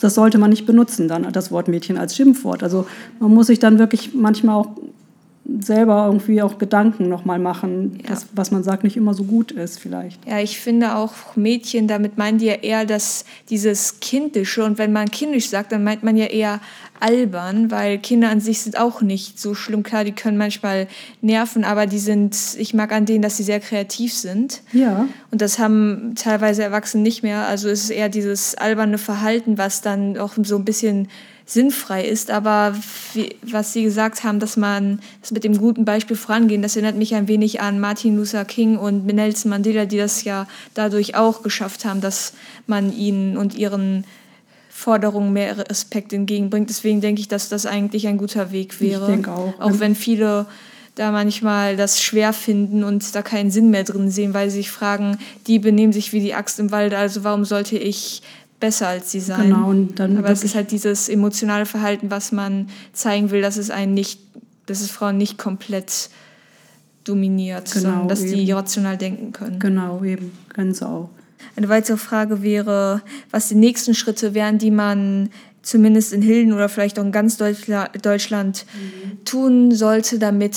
das 0.01 0.15
sollte 0.15 0.39
man 0.39 0.51
nicht 0.51 0.67
benutzen, 0.67 1.07
dann 1.07 1.33
das 1.33 1.53
Wort 1.53 1.69
Mädchen 1.69 1.97
als 1.97 2.17
Schimpfwort. 2.17 2.65
Also 2.65 2.87
man 3.21 3.33
muss 3.33 3.47
sich 3.47 3.61
dann 3.61 3.79
wirklich 3.79 4.15
manchmal 4.15 4.57
auch 4.57 4.77
selber 5.61 6.07
irgendwie 6.07 6.41
auch 6.41 6.57
Gedanken 6.59 7.09
nochmal 7.09 7.39
machen, 7.39 7.99
ja. 8.03 8.09
dass, 8.09 8.27
was 8.35 8.51
man 8.51 8.63
sagt, 8.63 8.83
nicht 8.83 8.97
immer 8.97 9.13
so 9.13 9.25
gut 9.25 9.53
ist 9.53 9.79
vielleicht. 9.79 10.27
Ja, 10.27 10.41
ich 10.41 10.59
finde 10.59 10.97
auch 10.97 11.37
Mädchen, 11.37 11.87
damit 11.87 12.17
meinen 12.17 12.39
die 12.39 12.47
ja 12.47 12.55
eher 12.55 12.87
das, 12.87 13.25
dieses 13.51 14.01
Kindische. 14.01 14.65
Und 14.65 14.79
wenn 14.79 14.93
man 14.93 15.11
kindisch 15.11 15.51
sagt, 15.51 15.73
dann 15.73 15.85
meint 15.85 16.03
man 16.03 16.17
ja 16.17 16.27
eher 16.27 16.61
albern, 16.99 17.71
weil 17.71 17.99
Kinder 17.99 18.31
an 18.31 18.41
sich 18.41 18.63
sind 18.63 18.79
auch 18.79 19.03
nicht 19.03 19.39
so 19.39 19.55
schlimm. 19.55 19.83
Klar, 19.83 20.05
die 20.05 20.13
können 20.13 20.39
manchmal 20.39 20.87
nerven, 21.21 21.65
aber 21.65 21.87
die 21.87 21.99
sind, 21.99 22.37
ich 22.59 22.73
mag 22.73 22.93
an 22.93 23.05
denen, 23.05 23.21
dass 23.21 23.37
sie 23.37 23.43
sehr 23.43 23.61
kreativ 23.61 24.15
sind. 24.15 24.63
Ja. 24.73 25.07
Und 25.31 25.43
das 25.43 25.59
haben 25.59 26.15
teilweise 26.17 26.63
Erwachsene 26.63 27.03
nicht 27.03 27.23
mehr. 27.23 27.47
Also 27.47 27.69
es 27.69 27.85
ist 27.85 27.91
eher 27.91 28.09
dieses 28.09 28.55
alberne 28.55 28.97
Verhalten, 28.97 29.59
was 29.59 29.83
dann 29.83 30.17
auch 30.17 30.33
so 30.43 30.57
ein 30.57 30.65
bisschen 30.65 31.09
sinnfrei 31.47 32.05
ist. 32.05 32.31
Aber 32.31 32.75
wie, 33.13 33.37
was 33.43 33.73
Sie 33.73 33.83
gesagt 33.83 34.25
haben, 34.25 34.41
dass 34.41 34.57
man 34.57 35.01
das 35.21 35.31
mit 35.31 35.45
dem 35.45 35.59
guten 35.59 35.85
Beispiel 35.85 36.17
vorangehen, 36.17 36.63
das 36.63 36.77
erinnert 36.77 36.97
mich 36.97 37.15
ein 37.15 37.29
wenig 37.29 37.61
an 37.61 37.81
Martin 37.81 38.17
Luther 38.17 38.45
King 38.45 38.77
und 38.77 39.07
Nelson 39.07 39.51
Mandela, 39.51 39.85
die 39.85 39.99
das 39.99 40.25
ja 40.25 40.47
dadurch 40.75 41.17
auch 41.17 41.43
geschafft 41.43 41.85
haben, 41.85 42.01
dass 42.01 42.35
man 42.67 42.97
ihnen 42.97 43.37
und 43.37 43.55
ihren 43.55 44.05
Forderungen 44.71 45.33
mehr 45.33 45.57
Respekt 45.71 46.13
entgegenbringt. 46.13 46.69
Deswegen 46.69 47.01
denke 47.01 47.21
ich, 47.21 47.29
dass 47.29 47.49
das 47.49 47.65
eigentlich 47.65 48.09
ein 48.09 48.19
guter 48.19 48.51
Weg 48.51 48.81
wäre. 48.81 49.05
Ich 49.05 49.11
denke 49.11 49.33
auch. 49.33 49.55
Auch 49.61 49.79
wenn 49.79 49.95
viele 49.95 50.47
da 50.97 51.11
manchmal 51.11 51.77
das 51.77 52.01
schwer 52.01 52.33
finden 52.33 52.85
und 52.85 53.15
da 53.15 53.23
keinen 53.23 53.51
Sinn 53.51 53.71
mehr 53.71 53.85
drin 53.85 54.11
sehen, 54.11 54.33
weil 54.33 54.51
sie 54.51 54.59
sich 54.59 54.71
fragen, 54.71 55.19
die 55.47 55.59
benehmen 55.59 55.93
sich 55.93 56.13
wie 56.13 56.21
die 56.21 56.35
Axt 56.35 56.61
im 56.61 56.71
Wald, 56.71 56.95
also 56.95 57.25
warum 57.25 57.45
sollte 57.45 57.77
ich 57.77 58.23
besser 58.65 58.89
als 58.89 59.13
sie 59.13 59.21
sein. 59.21 59.51
Genau, 59.51 59.69
und 59.69 60.01
dann 60.01 60.17
Aber 60.17 60.31
es 60.31 60.43
ist 60.43 60.55
halt 60.55 60.71
dieses 60.71 61.11
emotionale 61.11 61.67
Verhalten, 61.67 62.11
was 62.11 62.33
man 62.33 62.69
zeigen 62.95 63.31
will, 63.31 63.43
dass 63.43 63.59
es 63.59 63.71
einen 63.71 63.93
nicht, 63.93 64.21
dass 64.65 64.81
es 64.81 64.91
Frauen 64.91 65.19
nicht 65.19 65.37
komplett 65.37 66.09
dominiert, 67.05 67.71
genau, 67.71 67.83
sondern 67.83 68.09
dass 68.09 68.23
eben. 68.23 68.47
die 68.47 68.53
rational 68.53 68.97
denken 68.97 69.33
können. 69.33 69.59
Genau, 69.59 70.03
eben, 70.03 70.33
ganz 70.49 70.83
auch. 70.83 71.11
Eine 71.57 71.69
weitere 71.69 71.99
Frage 71.99 72.43
wäre, 72.43 73.03
was 73.31 73.49
die 73.49 73.55
nächsten 73.55 73.95
Schritte 73.95 74.33
wären, 74.33 74.57
die 74.57 74.71
man 74.71 75.29
zumindest 75.65 76.13
in 76.13 76.23
Hilden 76.23 76.53
oder 76.53 76.69
vielleicht 76.69 76.99
auch 76.99 77.05
in 77.05 77.11
ganz 77.11 77.37
Deutschland 77.37 78.67
mhm. 78.75 79.25
tun 79.25 79.73
sollte, 79.73 80.19
damit 80.19 80.57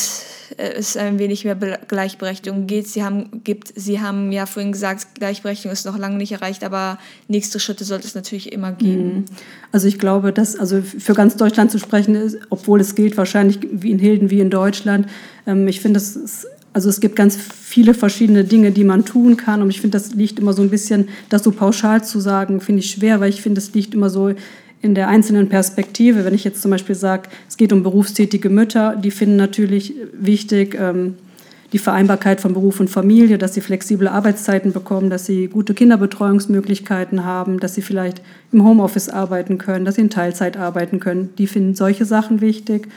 es 0.57 0.97
ein 0.97 1.17
wenig 1.17 1.45
mehr 1.45 1.55
Gleichberechtigung 1.55 2.67
geht. 2.67 2.87
Sie 2.87 3.03
haben, 3.03 3.41
gibt, 3.43 3.71
Sie 3.75 4.01
haben 4.01 4.31
ja 4.31 4.45
vorhin 4.45 4.71
gesagt, 4.71 5.15
Gleichberechtigung 5.15 5.71
ist 5.71 5.85
noch 5.85 5.97
lange 5.97 6.17
nicht 6.17 6.33
erreicht, 6.33 6.63
aber 6.63 6.99
nächste 7.27 7.59
Schritte 7.59 7.85
sollte 7.85 8.07
es 8.07 8.15
natürlich 8.15 8.51
immer 8.51 8.73
geben. 8.73 9.03
Mhm. 9.03 9.25
Also 9.71 9.87
ich 9.87 9.97
glaube, 9.97 10.33
dass 10.33 10.55
also 10.55 10.81
für 10.81 11.13
ganz 11.13 11.37
Deutschland 11.37 11.71
zu 11.71 11.79
sprechen 11.79 12.15
ist, 12.15 12.37
obwohl 12.49 12.81
es 12.81 12.95
gilt 12.95 13.17
wahrscheinlich 13.17 13.59
wie 13.71 13.91
in 13.91 13.99
Hilden 13.99 14.29
wie 14.29 14.41
in 14.41 14.49
Deutschland. 14.49 15.07
Ähm, 15.45 15.67
ich 15.67 15.81
finde, 15.81 15.99
es 15.99 16.47
also 16.73 16.89
es 16.89 16.99
gibt 16.99 17.15
ganz 17.15 17.35
viele 17.35 17.95
verschiedene 17.95 18.43
Dinge, 18.43 18.71
die 18.71 18.83
man 18.83 19.03
tun 19.03 19.35
kann. 19.35 19.63
Und 19.63 19.71
ich 19.71 19.81
finde, 19.81 19.97
das 19.97 20.13
liegt 20.13 20.37
immer 20.37 20.53
so 20.53 20.61
ein 20.61 20.69
bisschen, 20.69 21.09
das 21.27 21.43
so 21.43 21.51
pauschal 21.51 22.03
zu 22.03 22.19
sagen, 22.19 22.61
finde 22.61 22.81
ich 22.81 22.91
schwer, 22.91 23.19
weil 23.19 23.29
ich 23.29 23.41
finde, 23.41 23.57
es 23.57 23.73
liegt 23.73 23.95
immer 23.95 24.11
so 24.11 24.31
in 24.81 24.96
der 24.96 25.07
einzelnen 25.07 25.50
Perspektive. 25.50 26.25
Wenn 26.25 26.34
ich 26.34 26.43
jetzt 26.43 26.62
zum 26.62 26.72
Beispiel 26.72 26.96
sage, 26.96 27.29
es 27.48 27.57
geht 27.57 27.74
um 27.74 27.84
berufstätige 27.84 28.50
Mütter, 28.50 28.96
die 28.96 29.12
finden 29.12 29.36
natürlich 29.36 29.93
wichtig 30.13 30.77
ähm, 30.79 31.15
die 31.74 31.79
Vereinbarkeit 31.79 32.39
von 32.39 32.53
Beruf 32.53 32.79
und 32.79 32.89
Familie, 32.89 33.38
dass 33.38 33.53
sie 33.53 33.62
flexible 33.62 34.07
Arbeitszeiten 34.07 34.72
bekommen, 34.72 35.10
dass 35.10 35.25
sie 35.25 35.48
gute 35.48 35.74
Kinderbetreuungsmöglichkeiten 35.74 37.25
haben, 37.25 37.60
dass 37.60 37.75
sie 37.75 37.81
vielleicht 37.81 38.22
im 38.51 38.63
Homeoffice 38.63 39.10
arbeiten 39.10 39.57
können, 39.57 39.84
dass 39.84 39.96
sie 39.96 40.01
in 40.01 40.10
Teilzeit 40.10 40.55
arbeiten 40.55 41.00
können. 41.00 41.29
Die 41.38 41.48
finden 41.48 41.75
solche 41.75 42.05
Sachen 42.05 42.39
wichtig. 42.39 42.88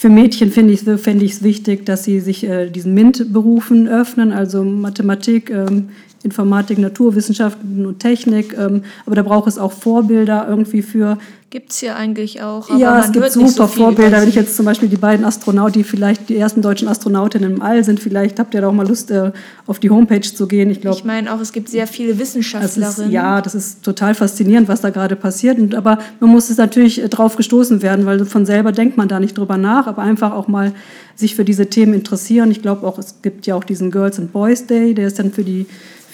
Für 0.00 0.08
Mädchen 0.08 0.50
finde 0.50 0.72
ich 0.72 0.86
es 0.86 1.02
fände 1.02 1.26
wichtig, 1.42 1.84
dass 1.84 2.04
sie 2.04 2.20
sich 2.20 2.42
äh, 2.44 2.70
diesen 2.70 2.94
MINT-Berufen 2.94 3.86
öffnen, 3.86 4.32
also 4.32 4.64
Mathematik, 4.64 5.50
ähm, 5.50 5.90
Informatik, 6.22 6.78
Naturwissenschaften 6.78 7.84
und 7.84 7.98
Technik. 7.98 8.56
Ähm, 8.56 8.84
aber 9.04 9.14
da 9.14 9.22
braucht 9.22 9.46
es 9.46 9.58
auch 9.58 9.72
Vorbilder 9.72 10.46
irgendwie 10.48 10.80
für. 10.80 11.18
Gibt 11.50 11.72
es 11.72 11.80
ja 11.80 11.96
eigentlich 11.96 12.42
auch. 12.42 12.78
ja, 12.78 13.00
es 13.00 13.10
gibt 13.10 13.28
super 13.32 13.48
so 13.48 13.66
Vorbilder. 13.66 14.20
Wenn 14.20 14.28
ich 14.28 14.36
jetzt 14.36 14.54
zum 14.54 14.66
Beispiel 14.66 14.88
die 14.88 14.96
beiden 14.96 15.24
Astronauten, 15.24 15.72
die 15.72 15.82
vielleicht 15.82 16.28
die 16.28 16.36
ersten 16.36 16.62
deutschen 16.62 16.86
Astronautinnen 16.86 17.56
im 17.56 17.60
All 17.60 17.82
sind, 17.82 17.98
vielleicht 17.98 18.38
habt 18.38 18.54
ihr 18.54 18.60
da 18.60 18.68
auch 18.68 18.72
mal 18.72 18.86
Lust, 18.86 19.10
äh, 19.10 19.32
auf 19.66 19.80
die 19.80 19.90
Homepage 19.90 20.20
zu 20.20 20.46
gehen. 20.46 20.70
Ich, 20.70 20.80
glaub, 20.80 20.94
ich 20.94 21.04
meine 21.04 21.34
auch, 21.34 21.40
es 21.40 21.52
gibt 21.52 21.68
sehr 21.68 21.88
viele 21.88 22.20
Wissenschaftlerinnen. 22.20 23.08
Ist, 23.08 23.12
ja, 23.12 23.40
das 23.40 23.56
ist 23.56 23.82
total 23.82 24.14
faszinierend, 24.14 24.68
was 24.68 24.80
da 24.80 24.90
gerade 24.90 25.16
passiert. 25.16 25.58
Und, 25.58 25.74
aber 25.74 25.98
man 26.20 26.30
muss 26.30 26.50
es 26.50 26.56
natürlich 26.56 27.02
äh, 27.02 27.08
drauf 27.08 27.34
gestoßen 27.34 27.82
werden, 27.82 28.06
weil 28.06 28.24
von 28.26 28.46
selber 28.46 28.70
denkt 28.70 28.96
man 28.96 29.08
da 29.08 29.18
nicht 29.18 29.36
drüber 29.36 29.56
nach, 29.56 29.88
aber 29.88 30.02
einfach 30.02 30.32
auch 30.32 30.46
mal 30.46 30.72
sich 31.16 31.34
für 31.34 31.44
diese 31.44 31.66
Themen 31.66 31.94
interessieren. 31.94 32.52
Ich 32.52 32.62
glaube 32.62 32.86
auch, 32.86 32.96
es 32.96 33.22
gibt 33.22 33.46
ja 33.48 33.56
auch 33.56 33.64
diesen 33.64 33.90
Girls 33.90 34.20
and 34.20 34.32
Boys 34.32 34.66
Day, 34.66 34.94
der 34.94 35.08
ist 35.08 35.18
dann 35.18 35.32
für 35.32 35.42
die 35.42 35.66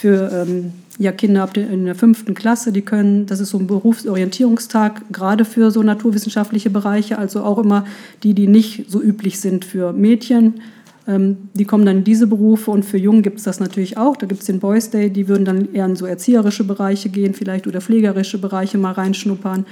für 0.06 0.30
ähm, 0.32 0.70
ja, 0.98 1.10
Kinder 1.10 1.42
ab 1.42 1.56
in 1.56 1.84
der 1.84 1.96
fünften 1.96 2.34
Klasse, 2.34 2.70
die 2.70 2.82
können, 2.82 3.26
das 3.26 3.40
ist 3.40 3.50
so 3.50 3.58
ein 3.58 3.66
Berufsorientierungstag, 3.66 5.02
gerade 5.10 5.44
für 5.44 5.72
so 5.72 5.82
naturwissenschaftliche 5.82 6.70
Bereiche, 6.70 7.18
also 7.18 7.42
auch 7.42 7.58
immer 7.58 7.84
die, 8.22 8.32
die 8.32 8.46
nicht 8.46 8.88
so 8.88 9.02
üblich 9.02 9.40
sind 9.40 9.64
für 9.64 9.92
Mädchen. 9.92 10.60
Ähm, 11.08 11.38
die 11.54 11.64
kommen 11.64 11.84
dann 11.84 11.98
in 11.98 12.04
diese 12.04 12.28
Berufe 12.28 12.70
und 12.70 12.84
für 12.84 12.98
Jungen 12.98 13.22
gibt 13.22 13.38
es 13.38 13.44
das 13.44 13.58
natürlich 13.58 13.98
auch. 13.98 14.16
Da 14.16 14.26
gibt 14.26 14.42
es 14.42 14.46
den 14.46 14.60
Boys 14.60 14.90
Day, 14.90 15.10
die 15.10 15.26
würden 15.26 15.44
dann 15.44 15.74
eher 15.74 15.86
in 15.86 15.96
so 15.96 16.06
erzieherische 16.06 16.62
Bereiche 16.62 17.08
gehen, 17.08 17.34
vielleicht 17.34 17.66
oder 17.66 17.80
pflegerische 17.80 18.38
Bereiche 18.38 18.78
mal 18.78 18.92
reinschnuppern. 18.92 19.66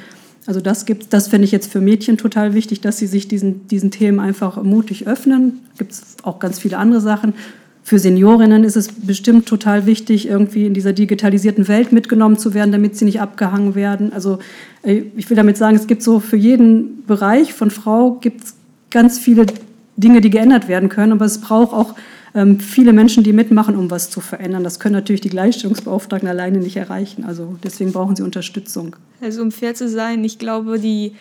Also 0.47 0.61
das 0.61 0.85
gibt, 0.85 1.13
das 1.13 1.29
finde 1.29 1.45
ich 1.45 1.53
jetzt 1.53 1.71
für 1.71 1.81
Mädchen 1.81 2.19
total 2.19 2.55
wichtig, 2.55 2.81
dass 2.81 2.99
sie 2.99 3.07
sich 3.07 3.29
diesen, 3.29 3.69
diesen 3.69 3.93
Themen 3.93 4.19
einfach 4.19 4.61
mutig 4.65 5.07
öffnen. 5.07 5.61
Gibt 5.79 5.93
es 5.93 6.17
auch 6.25 6.41
ganz 6.41 6.59
viele 6.59 6.77
andere 6.77 7.01
Sachen. 7.01 7.35
Für 7.87 7.99
Seniorinnen 7.99 8.65
ist 8.65 8.77
es 8.77 8.89
bestimmt 8.89 9.47
total 9.47 9.85
wichtig, 9.85 10.27
irgendwie 10.27 10.65
in 10.65 10.73
dieser 10.73 10.95
digitalisierten 10.95 11.69
Welt 11.69 11.93
mitgenommen 11.93 12.39
zu 12.39 12.55
werden, 12.55 12.73
damit 12.73 12.97
sie 12.97 13.05
nicht 13.05 13.21
abgehangen 13.21 13.75
werden. 13.75 14.11
Also 14.15 14.39
äh, 14.83 15.03
ich 15.17 15.29
will 15.29 15.37
damit 15.37 15.59
sagen, 15.59 15.77
es 15.77 15.87
gibt 15.87 16.03
so 16.03 16.19
für 16.19 16.39
jeden 16.39 17.05
Bereich 17.07 17.53
von 17.53 17.71
Frau 17.71 18.13
gibt 18.13 18.43
es 18.43 18.55
ganz 18.91 19.19
viele 19.19 19.45
Dinge, 19.99 20.23
die 20.23 20.31
geändert 20.31 20.67
werden 20.67 20.89
können, 20.89 21.13
aber 21.13 21.27
es 21.27 21.43
braucht 21.43 21.75
auch 21.75 21.95
ähm, 22.35 22.59
viele 22.59 22.95
Menschen, 22.95 23.23
die 23.23 23.35
mitmachen, 23.35 23.77
um 23.77 23.91
was 23.91 24.09
zu 24.09 24.23
verändern. 24.23 24.65
Das 24.65 24.81
können 24.81 24.95
natürlich 24.95 25.21
die 25.21 25.29
Gleichstellungsbeauftragten 25.29 26.29
alleine 26.29 26.59
nicht 26.59 26.77
erreichen. 26.77 27.25
Also 27.25 27.57
deswegen 27.63 27.93
brauchen 27.93 28.17
sie 28.17 28.23
Unterstützung. 28.23 28.97
Also 29.21 29.43
um 29.43 29.53
fair 29.53 29.75
zu 29.75 29.91
sein, 29.91 30.25
ich 30.25 30.39
glaube, 30.39 30.79
die 30.79 31.13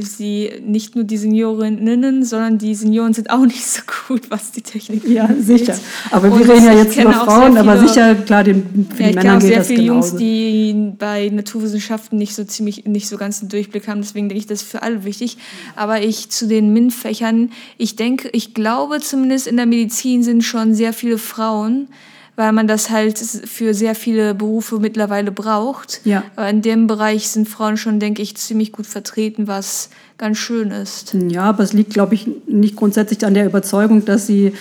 sie 0.00 0.50
nicht 0.64 0.94
nur 0.94 1.04
die 1.04 1.16
Seniorinnen, 1.16 2.24
sondern 2.24 2.58
die 2.58 2.74
Senioren 2.74 3.12
sind 3.12 3.30
auch 3.30 3.44
nicht 3.44 3.66
so 3.66 3.82
gut, 4.08 4.30
was 4.30 4.52
die 4.52 4.62
Technik 4.62 5.06
Ja, 5.08 5.28
sicher. 5.38 5.78
Aber 6.10 6.38
wir 6.38 6.48
reden 6.48 6.66
ja 6.66 6.74
jetzt 6.74 6.96
über 6.96 7.12
Frauen, 7.12 7.56
viele, 7.56 7.60
aber 7.60 7.78
sicher, 7.78 8.14
klar, 8.14 8.44
den, 8.44 8.88
für 8.94 9.02
ja, 9.02 9.08
die 9.10 9.14
Männer 9.16 9.38
geht 9.38 9.56
das 9.56 9.68
genauso. 9.68 9.68
Sehr 9.70 9.76
viele 9.76 9.82
Jungs, 9.82 10.16
die 10.16 10.92
bei 10.98 11.28
Naturwissenschaften 11.30 12.18
nicht 12.18 12.34
so 12.34 12.44
ziemlich, 12.44 12.84
nicht 12.84 13.08
so 13.08 13.16
ganz 13.16 13.40
einen 13.40 13.48
Durchblick 13.48 13.88
haben, 13.88 14.00
deswegen 14.00 14.28
denke 14.28 14.40
ich, 14.40 14.46
das 14.46 14.62
ist 14.62 14.70
für 14.70 14.82
alle 14.82 15.04
wichtig. 15.04 15.38
Aber 15.76 16.02
ich 16.02 16.30
zu 16.30 16.46
den 16.46 16.72
MINT-Fächern, 16.72 17.50
ich 17.78 17.96
denke, 17.96 18.28
ich 18.32 18.54
glaube 18.54 19.00
zumindest 19.00 19.46
in 19.46 19.56
der 19.56 19.66
Medizin 19.66 20.22
sind 20.22 20.42
schon 20.42 20.74
sehr 20.74 20.92
viele 20.92 21.18
Frauen, 21.18 21.88
weil 22.36 22.52
man 22.52 22.66
das 22.66 22.90
halt 22.90 23.18
für 23.18 23.74
sehr 23.74 23.94
viele 23.94 24.34
Berufe 24.34 24.78
mittlerweile 24.78 25.30
braucht. 25.32 26.00
Ja. 26.04 26.22
Aber 26.36 26.48
in 26.48 26.62
dem 26.62 26.86
Bereich 26.86 27.28
sind 27.28 27.48
Frauen 27.48 27.76
schon, 27.76 28.00
denke 28.00 28.22
ich, 28.22 28.36
ziemlich 28.36 28.72
gut 28.72 28.86
vertreten, 28.86 29.46
was 29.46 29.90
ganz 30.18 30.38
schön 30.38 30.70
ist. 30.70 31.14
Ja, 31.28 31.42
aber 31.42 31.62
es 31.62 31.72
liegt, 31.72 31.92
glaube 31.92 32.14
ich, 32.14 32.28
nicht 32.46 32.76
grundsätzlich 32.76 33.24
an 33.24 33.34
der 33.34 33.46
Überzeugung, 33.46 34.04
dass 34.04 34.26
sie 34.26 34.52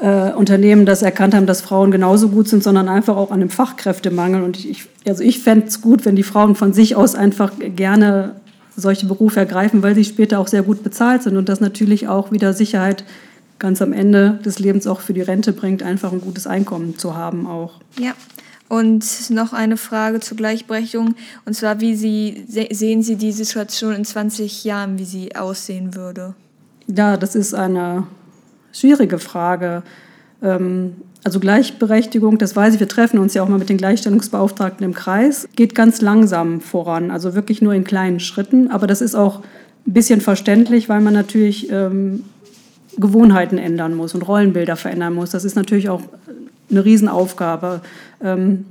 äh, 0.00 0.32
Unternehmen 0.32 0.86
das 0.86 1.02
erkannt 1.02 1.34
haben, 1.34 1.46
dass 1.46 1.60
Frauen 1.60 1.90
genauso 1.90 2.28
gut 2.28 2.48
sind, 2.48 2.62
sondern 2.62 2.88
einfach 2.88 3.16
auch 3.16 3.30
an 3.30 3.40
dem 3.40 3.50
Fachkräftemangel. 3.50 4.42
Und 4.42 4.64
ich, 4.64 4.84
also 5.06 5.22
ich 5.22 5.40
fände 5.40 5.66
es 5.66 5.80
gut, 5.80 6.04
wenn 6.04 6.16
die 6.16 6.22
Frauen 6.22 6.54
von 6.54 6.72
sich 6.72 6.96
aus 6.96 7.14
einfach 7.14 7.52
gerne 7.58 8.36
solche 8.76 9.06
Berufe 9.06 9.40
ergreifen, 9.40 9.82
weil 9.82 9.94
sie 9.94 10.04
später 10.04 10.38
auch 10.38 10.48
sehr 10.48 10.62
gut 10.62 10.82
bezahlt 10.82 11.22
sind 11.22 11.36
und 11.36 11.48
das 11.48 11.60
natürlich 11.60 12.08
auch 12.08 12.32
wieder 12.32 12.52
Sicherheit 12.52 13.04
ganz 13.60 13.80
am 13.80 13.92
Ende 13.92 14.40
des 14.44 14.58
Lebens 14.58 14.88
auch 14.88 15.00
für 15.00 15.12
die 15.12 15.20
Rente 15.20 15.52
bringt, 15.52 15.84
einfach 15.84 16.12
ein 16.12 16.20
gutes 16.20 16.48
Einkommen 16.48 16.98
zu 16.98 17.14
haben 17.14 17.46
auch. 17.46 17.74
Ja. 17.98 18.12
Und 18.68 19.30
noch 19.30 19.52
eine 19.52 19.76
Frage 19.76 20.20
zur 20.20 20.36
Gleichberechtigung, 20.36 21.16
und 21.44 21.54
zwar, 21.54 21.80
wie 21.80 21.96
Sie, 21.96 22.44
sehen 22.70 23.02
Sie 23.02 23.16
die 23.16 23.32
Situation 23.32 23.94
in 23.94 24.04
20 24.04 24.64
Jahren, 24.64 24.96
wie 24.96 25.04
sie 25.04 25.34
aussehen 25.34 25.96
würde? 25.96 26.34
Ja, 26.86 27.16
das 27.16 27.34
ist 27.34 27.52
eine 27.52 28.04
schwierige 28.72 29.18
Frage. 29.18 29.82
Ähm, 30.40 30.94
also 31.24 31.40
Gleichberechtigung, 31.40 32.38
das 32.38 32.56
weiß 32.56 32.74
ich, 32.74 32.80
wir 32.80 32.88
treffen 32.88 33.18
uns 33.18 33.34
ja 33.34 33.42
auch 33.42 33.48
mal 33.48 33.58
mit 33.58 33.68
den 33.68 33.76
Gleichstellungsbeauftragten 33.76 34.84
im 34.84 34.94
Kreis, 34.94 35.48
geht 35.54 35.74
ganz 35.74 36.00
langsam 36.00 36.60
voran, 36.60 37.10
also 37.10 37.34
wirklich 37.34 37.60
nur 37.60 37.74
in 37.74 37.84
kleinen 37.84 38.20
Schritten. 38.20 38.70
Aber 38.70 38.86
das 38.86 39.00
ist 39.00 39.14
auch 39.14 39.40
ein 39.86 39.92
bisschen 39.92 40.20
verständlich, 40.20 40.88
weil 40.88 41.00
man 41.00 41.12
natürlich 41.12 41.70
ähm, 41.70 42.24
Gewohnheiten 42.96 43.58
ändern 43.58 43.94
muss 43.94 44.14
und 44.14 44.22
Rollenbilder 44.22 44.76
verändern 44.76 45.14
muss. 45.14 45.30
Das 45.30 45.44
ist 45.44 45.56
natürlich 45.56 45.88
auch 45.88 46.02
eine 46.70 46.84
Riesenaufgabe. 46.84 47.80
Ähm, 48.22 48.64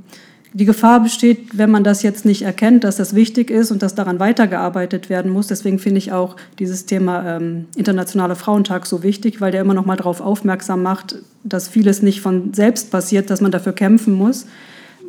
die 0.54 0.66
Gefahr 0.66 1.02
besteht, 1.02 1.58
wenn 1.58 1.70
man 1.70 1.84
das 1.84 2.02
jetzt 2.02 2.26
nicht 2.26 2.42
erkennt, 2.42 2.84
dass 2.84 2.98
das 2.98 3.14
wichtig 3.14 3.52
ist 3.52 3.70
und 3.70 3.84
dass 3.84 3.94
daran 3.94 4.20
weitergearbeitet 4.20 5.10
werden 5.10 5.32
muss. 5.32 5.46
Deswegen 5.48 5.78
finde 5.78 6.00
ich 6.00 6.12
auch 6.12 6.36
dieses 6.58 6.88
Thema 6.88 7.38
ähm, 7.38 7.66
Internationaler 7.76 8.36
Frauentag 8.36 8.88
so 8.88 9.04
wichtig, 9.04 9.42
weil 9.42 9.52
der 9.52 9.62
immer 9.62 9.76
noch 9.76 9.86
mal 9.86 9.96
darauf 9.96 10.22
aufmerksam 10.22 10.82
macht, 10.82 11.18
dass 11.44 11.68
vieles 11.68 12.02
nicht 12.02 12.22
von 12.22 12.54
selbst 12.54 12.90
passiert, 12.90 13.30
dass 13.30 13.42
man 13.42 13.52
dafür 13.52 13.74
kämpfen 13.74 14.14
muss. 14.14 14.48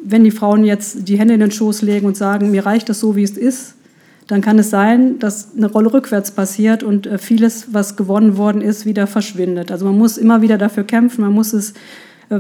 Wenn 0.05 0.25
die 0.25 0.31
Frauen 0.31 0.65
jetzt 0.65 1.09
die 1.09 1.19
Hände 1.19 1.35
in 1.35 1.41
den 1.41 1.51
Schoß 1.51 1.81
legen 1.83 2.07
und 2.07 2.19
sagen, 2.19 2.51
mir 2.51 2.67
reicht 2.67 2.91
das 2.91 3.01
so, 3.01 3.17
wie 3.17 3.23
es 3.23 3.37
ist, 3.37 3.75
dann 4.31 4.43
kann 4.43 4.59
es 4.61 4.71
sein, 4.71 5.19
dass 5.19 5.57
eine 5.57 5.67
Rolle 5.67 5.93
rückwärts 5.93 6.31
passiert 6.31 6.85
und 6.85 7.07
äh, 7.07 7.19
vieles, 7.19 7.75
was 7.75 7.97
gewonnen 7.97 8.37
worden 8.37 8.61
ist, 8.61 8.87
wieder 8.87 9.09
verschwindet. 9.09 9.73
Also 9.73 9.85
man 9.85 9.99
muss 9.99 10.19
immer 10.19 10.41
wieder 10.41 10.57
dafür 10.57 10.85
kämpfen, 10.85 11.23
man 11.23 11.33
muss 11.33 11.53
es, 11.53 11.73
äh, 12.29 12.39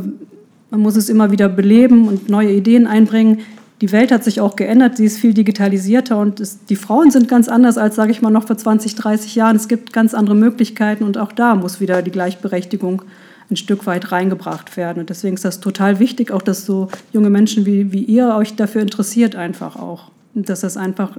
man 0.70 0.80
muss 0.80 0.94
es 0.94 1.08
immer 1.08 1.32
wieder 1.32 1.48
beleben 1.48 2.06
und 2.06 2.28
neue 2.28 2.52
Ideen 2.52 2.86
einbringen. 2.86 3.40
Die 3.80 3.90
Welt 3.90 4.12
hat 4.12 4.22
sich 4.22 4.40
auch 4.40 4.54
geändert, 4.54 4.98
sie 4.98 5.06
ist 5.06 5.18
viel 5.18 5.34
digitalisierter 5.34 6.18
und 6.18 6.38
es, 6.38 6.64
die 6.66 6.76
Frauen 6.76 7.10
sind 7.10 7.26
ganz 7.26 7.48
anders 7.48 7.76
als, 7.76 7.96
sage 7.96 8.12
ich 8.12 8.22
mal, 8.22 8.30
noch 8.30 8.46
vor 8.46 8.56
20, 8.56 8.94
30 8.94 9.34
Jahren. 9.34 9.56
Es 9.56 9.66
gibt 9.66 9.92
ganz 9.92 10.14
andere 10.14 10.36
Möglichkeiten 10.36 11.02
und 11.02 11.18
auch 11.18 11.32
da 11.32 11.56
muss 11.56 11.80
wieder 11.80 12.02
die 12.02 12.12
Gleichberechtigung 12.12 13.02
ein 13.50 13.56
Stück 13.56 13.86
weit 13.86 14.12
reingebracht 14.12 14.76
werden. 14.76 15.00
Und 15.00 15.10
deswegen 15.10 15.34
ist 15.34 15.44
das 15.44 15.58
total 15.58 15.98
wichtig, 15.98 16.30
auch 16.30 16.42
dass 16.42 16.66
so 16.66 16.88
junge 17.12 17.30
Menschen 17.30 17.66
wie, 17.66 17.90
wie 17.90 18.04
ihr 18.04 18.36
euch 18.36 18.54
dafür 18.54 18.80
interessiert 18.80 19.34
einfach 19.34 19.74
auch. 19.74 20.12
Und 20.36 20.48
dass 20.48 20.60
das 20.60 20.76
einfach 20.76 21.16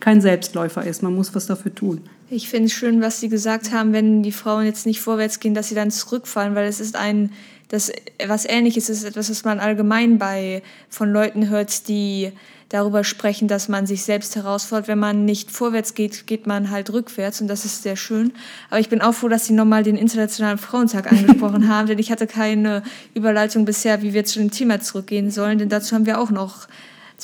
kein 0.00 0.20
Selbstläufer 0.20 0.84
ist. 0.84 1.02
Man 1.02 1.14
muss 1.14 1.34
was 1.34 1.46
dafür 1.46 1.74
tun. 1.74 2.02
Ich 2.30 2.48
finde 2.48 2.66
es 2.66 2.72
schön, 2.72 3.00
was 3.00 3.20
Sie 3.20 3.28
gesagt 3.28 3.72
haben, 3.72 3.92
wenn 3.92 4.22
die 4.22 4.32
Frauen 4.32 4.64
jetzt 4.64 4.86
nicht 4.86 5.00
vorwärts 5.00 5.40
gehen, 5.40 5.54
dass 5.54 5.68
sie 5.68 5.74
dann 5.74 5.90
zurückfallen, 5.90 6.54
weil 6.54 6.66
es 6.66 6.80
ist 6.80 6.96
ein, 6.96 7.30
das 7.68 7.92
was 8.26 8.44
Ähnliches 8.44 8.88
ist 8.88 9.04
etwas, 9.04 9.30
was 9.30 9.44
man 9.44 9.60
allgemein 9.60 10.18
bei 10.18 10.62
von 10.88 11.12
Leuten 11.12 11.48
hört, 11.48 11.88
die 11.88 12.32
darüber 12.68 13.04
sprechen, 13.04 13.46
dass 13.46 13.68
man 13.68 13.86
sich 13.86 14.02
selbst 14.02 14.36
herausfordert. 14.36 14.88
Wenn 14.88 14.98
man 14.98 15.24
nicht 15.24 15.50
vorwärts 15.50 15.94
geht, 15.94 16.26
geht 16.26 16.46
man 16.46 16.70
halt 16.70 16.92
rückwärts 16.92 17.40
und 17.40 17.46
das 17.46 17.64
ist 17.64 17.82
sehr 17.82 17.96
schön. 17.96 18.32
Aber 18.70 18.80
ich 18.80 18.88
bin 18.88 19.00
auch 19.00 19.12
froh, 19.12 19.28
dass 19.28 19.46
Sie 19.46 19.52
nochmal 19.52 19.82
den 19.82 19.96
Internationalen 19.96 20.58
Frauentag 20.58 21.10
angesprochen 21.10 21.68
haben, 21.72 21.86
denn 21.86 21.98
ich 21.98 22.10
hatte 22.10 22.26
keine 22.26 22.82
Überleitung 23.14 23.64
bisher, 23.64 24.02
wie 24.02 24.12
wir 24.12 24.24
zu 24.24 24.40
dem 24.40 24.50
Thema 24.50 24.80
zurückgehen 24.80 25.30
sollen, 25.30 25.58
denn 25.58 25.68
dazu 25.68 25.94
haben 25.94 26.06
wir 26.06 26.18
auch 26.18 26.30
noch 26.30 26.66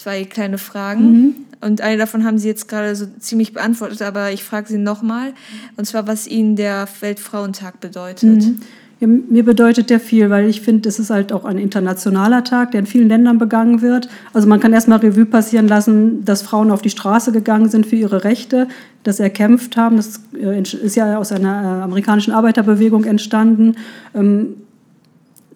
zwei 0.01 0.25
kleine 0.25 0.59
Fragen. 0.59 1.13
Mhm. 1.13 1.35
Und 1.61 1.81
eine 1.83 1.99
davon 1.99 2.25
haben 2.25 2.39
Sie 2.39 2.49
jetzt 2.49 2.69
gerade 2.69 2.97
so 2.97 3.07
ziemlich 3.19 3.53
beantwortet, 3.53 4.01
aber 4.03 4.33
ich 4.33 4.43
frage 4.45 4.69
Sie 4.69 4.79
nochmal. 4.79 5.33
Und 5.77 5.85
zwar, 5.85 6.07
was 6.07 6.27
Ihnen 6.27 6.57
der 6.57 6.89
Weltfrauentag 7.01 7.81
bedeutet. 7.81 8.45
Mhm. 8.45 8.61
Ja, 9.01 9.07
mir 9.07 9.45
bedeutet 9.45 9.89
der 9.89 9.99
viel, 9.99 10.29
weil 10.29 10.47
ich 10.49 10.61
finde, 10.61 10.87
es 10.87 10.99
ist 10.99 11.09
halt 11.09 11.33
auch 11.33 11.47
ein 11.47 11.57
internationaler 11.57 12.45
Tag, 12.45 12.73
der 12.73 12.81
in 12.81 12.87
vielen 12.87 13.09
Ländern 13.09 13.39
begangen 13.39 13.81
wird. 13.81 14.11
Also 14.35 14.47
man 14.47 14.61
kann 14.61 14.75
erstmal 14.75 14.99
Revue 14.99 15.25
passieren 15.25 15.69
lassen, 15.69 16.23
dass 16.27 16.43
Frauen 16.43 16.71
auf 16.71 16.83
die 16.83 16.91
Straße 16.91 17.33
gegangen 17.33 17.71
sind 17.71 17.87
für 17.87 17.97
ihre 17.97 18.25
Rechte, 18.25 18.69
dass 19.03 19.17
sie 19.17 19.23
erkämpft 19.23 19.79
haben. 19.79 19.97
Das 19.97 20.21
äh, 20.39 20.61
ist 20.61 20.97
ja 20.97 21.17
aus 21.17 21.33
einer 21.33 21.63
äh, 21.63 21.83
amerikanischen 21.83 22.33
Arbeiterbewegung 22.33 23.05
entstanden. 23.05 23.77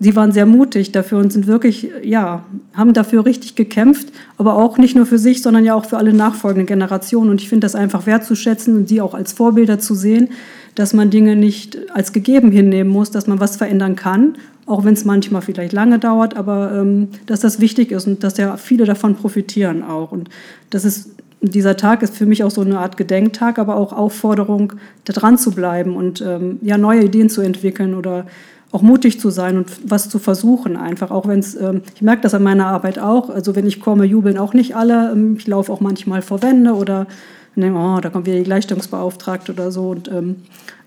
Sie 0.05 0.15
waren 0.15 0.33
sehr 0.33 0.45
mutig 0.45 0.93
dafür 0.93 1.17
und 1.17 1.33
sind 1.33 1.47
wirklich, 1.47 1.89
ja, 2.03 2.45
haben 2.75 2.93
dafür 2.93 3.25
richtig 3.25 3.55
gekämpft, 3.55 4.09
aber 4.37 4.55
auch 4.57 4.77
nicht 4.77 4.95
nur 4.95 5.07
für 5.07 5.17
sich, 5.17 5.41
sondern 5.41 5.65
ja 5.65 5.75
auch 5.75 5.87
für 5.87 5.97
alle 5.97 6.13
nachfolgenden 6.13 6.67
Generationen. 6.67 7.31
Und 7.31 7.41
ich 7.41 7.49
finde 7.49 7.65
das 7.65 7.75
einfach 7.75 8.05
wertzuschätzen 8.05 8.77
und 8.77 8.87
sie 8.87 9.01
auch 9.01 9.15
als 9.15 9.33
Vorbilder 9.33 9.79
zu 9.79 9.95
sehen, 9.95 10.29
dass 10.75 10.93
man 10.93 11.09
Dinge 11.09 11.37
nicht 11.37 11.79
als 11.91 12.13
gegeben 12.13 12.51
hinnehmen 12.51 12.91
muss, 12.91 13.13
dass 13.13 13.27
man 13.27 13.41
was 13.41 13.57
verändern 13.57 13.97
kann, 13.97 14.35
auch 14.67 14.85
wenn 14.85 14.93
es 14.93 15.07
manchmal 15.07 15.41
vielleicht 15.41 15.73
lange 15.73 15.99
dauert, 15.99 16.37
aber 16.37 16.73
ähm, 16.75 17.09
dass 17.25 17.41
das 17.41 17.59
wichtig 17.59 17.91
ist 17.91 18.07
und 18.07 18.23
dass 18.23 18.37
ja 18.37 18.59
viele 18.59 18.85
davon 18.85 19.15
profitieren 19.15 19.83
auch. 19.83 20.13
Und 20.13 20.29
das 20.69 20.85
ist 20.85 21.13
dieser 21.41 21.79
Tag 21.79 22.03
ist 22.03 22.15
für 22.15 22.27
mich 22.27 22.45
auch 22.45 22.51
so 22.51 22.61
eine 22.61 22.79
Art 22.79 22.99
Gedenktag, 22.99 23.59
aber 23.59 23.77
auch 23.77 23.95
Aufforderung, 23.95 24.75
da 25.05 25.15
dran 25.15 25.39
zu 25.39 25.53
bleiben 25.53 25.97
und 25.97 26.21
ähm, 26.21 26.59
ja, 26.61 26.77
neue 26.77 27.05
Ideen 27.05 27.31
zu 27.31 27.41
entwickeln 27.41 27.95
oder 27.95 28.27
auch 28.75 28.83
mutig 28.83 29.21
zu 29.21 29.31
sein 29.31 29.57
und 29.57 29.71
was 29.89 30.09
zu 30.09 30.19
versuchen 30.19 30.77
einfach. 30.77 31.13
Auch 31.13 31.29
wenn 31.29 31.39
es, 31.39 31.55
ähm, 31.55 31.83
ich 31.95 32.03
merke 32.03 32.23
das 32.23 32.35
an 32.35 32.43
meiner 32.43 32.67
Arbeit 32.67 32.99
auch, 32.99 33.31
also 33.31 33.55
wenn 33.55 33.69
ich 33.69 33.81
komme, 33.81 34.05
jubeln 34.05 34.37
auch 34.37 34.53
nicht 34.53 34.75
alle. 34.75 35.13
Ähm, 35.13 35.37
ich 35.39 35.47
laufe 35.47 35.73
auch 35.73 35.81
manchmal 35.81 36.23
vor 36.23 36.43
Wände 36.43 36.75
oder 36.75 37.07
denke, 37.55 37.79
oh, 37.79 38.01
da 38.01 38.11
kommt 38.11 38.27
wieder 38.27 38.39
die 38.39 38.43
Gleichstellungsbeauftragte 38.43 39.53
oder 39.53 39.71
so. 39.71 39.91
Und, 39.91 40.09
ähm, 40.09 40.37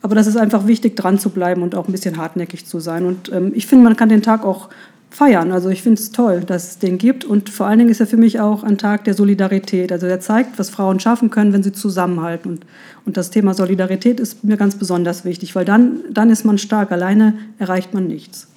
aber 0.02 0.16
das 0.16 0.28
ist 0.28 0.36
einfach 0.36 0.68
wichtig, 0.68 0.98
dran 0.98 1.18
zu 1.18 1.30
bleiben 1.30 1.64
und 1.64 1.76
auch 1.76 1.88
ein 1.88 1.94
bisschen 1.94 2.18
hartnäckig 2.18 2.66
zu 2.66 2.82
sein. 2.82 3.06
Und 3.06 3.32
ähm, 3.32 3.54
ich 3.56 3.68
finde, 3.68 3.86
man 3.86 3.96
kann 3.96 4.10
den 4.10 4.22
Tag 4.22 4.44
auch 4.44 4.68
feiern. 5.10 5.52
Also 5.52 5.70
ich 5.70 5.82
finde 5.82 6.02
es 6.02 6.12
toll, 6.12 6.42
dass 6.42 6.72
es 6.72 6.78
den 6.80 6.98
gibt. 6.98 7.26
Und 7.26 7.50
vor 7.50 7.66
allen 7.66 7.80
Dingen 7.80 7.92
ist 7.92 8.00
er 8.00 8.08
für 8.08 8.18
mich 8.18 8.40
auch 8.40 8.64
ein 8.64 8.78
Tag 8.78 9.04
der 9.06 9.14
Solidarität. 9.14 9.92
Also 9.92 10.06
er 10.06 10.20
zeigt, 10.20 10.60
was 10.60 10.70
Frauen 10.70 11.00
schaffen 11.00 11.30
können, 11.30 11.54
wenn 11.54 11.64
sie 11.64 11.72
zusammenhalten. 11.72 12.52
Und, 12.52 12.66
und 13.06 13.18
das 13.18 13.30
Thema 13.30 13.54
Solidarität 13.54 14.20
ist 14.20 14.44
mir 14.44 14.58
ganz 14.58 14.76
besonders 14.76 15.26
wichtig, 15.26 15.56
weil 15.56 15.66
dann, 15.66 16.02
dann 16.12 16.30
ist 16.30 16.46
man 16.46 16.58
stark. 16.58 16.92
Alleine 16.92 17.38
erreicht 17.58 17.94
man 17.94 18.08
nichts. 18.08 18.48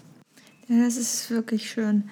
Ja, 0.69 0.85
das 0.85 0.97
ist 0.97 1.31
wirklich 1.31 1.71
schön. 1.71 2.05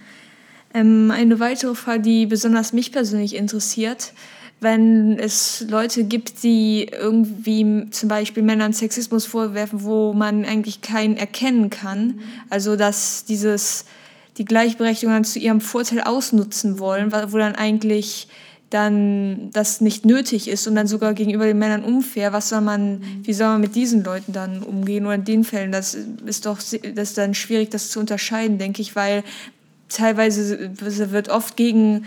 Ähm, 0.74 1.10
eine 1.10 1.40
weitere 1.40 1.74
Frage, 1.74 2.00
die 2.00 2.26
besonders 2.26 2.72
mich 2.72 2.92
persönlich 2.92 3.36
interessiert, 3.36 4.12
wenn 4.60 5.18
es 5.18 5.64
Leute 5.68 6.04
gibt, 6.04 6.42
die 6.42 6.88
irgendwie 6.90 7.88
zum 7.90 8.08
Beispiel 8.08 8.42
Männern 8.42 8.72
Sexismus 8.72 9.24
vorwerfen, 9.24 9.84
wo 9.84 10.12
man 10.12 10.44
eigentlich 10.44 10.80
keinen 10.80 11.16
erkennen 11.16 11.70
kann. 11.70 12.20
Also 12.50 12.74
dass 12.74 13.24
dieses 13.24 13.84
die 14.38 14.44
Gleichberechtigung 14.44 15.14
dann 15.14 15.24
zu 15.24 15.38
ihrem 15.38 15.60
Vorteil 15.60 16.00
ausnutzen 16.00 16.78
wollen, 16.78 17.12
wo 17.12 17.38
dann 17.38 17.54
eigentlich 17.54 18.28
dann 18.70 19.50
das 19.52 19.80
nicht 19.80 20.04
nötig 20.04 20.46
ist 20.48 20.66
und 20.66 20.74
dann 20.74 20.86
sogar 20.86 21.14
gegenüber 21.14 21.46
den 21.46 21.58
Männern 21.58 21.84
unfair. 21.84 22.32
Was 22.32 22.50
soll 22.50 22.60
man, 22.60 23.00
wie 23.22 23.32
soll 23.32 23.48
man 23.48 23.60
mit 23.60 23.74
diesen 23.74 24.04
Leuten 24.04 24.32
dann 24.32 24.62
umgehen 24.62 25.06
oder 25.06 25.14
in 25.14 25.24
den 25.24 25.44
Fällen? 25.44 25.72
Das 25.72 25.94
ist 25.94 26.46
doch 26.46 26.58
das 26.58 26.72
ist 26.74 27.18
dann 27.18 27.34
schwierig, 27.34 27.70
das 27.70 27.90
zu 27.90 27.98
unterscheiden, 27.98 28.58
denke 28.58 28.82
ich, 28.82 28.94
weil 28.94 29.24
teilweise 29.88 30.70
wird 31.12 31.28
oft 31.28 31.56
gegen 31.56 32.06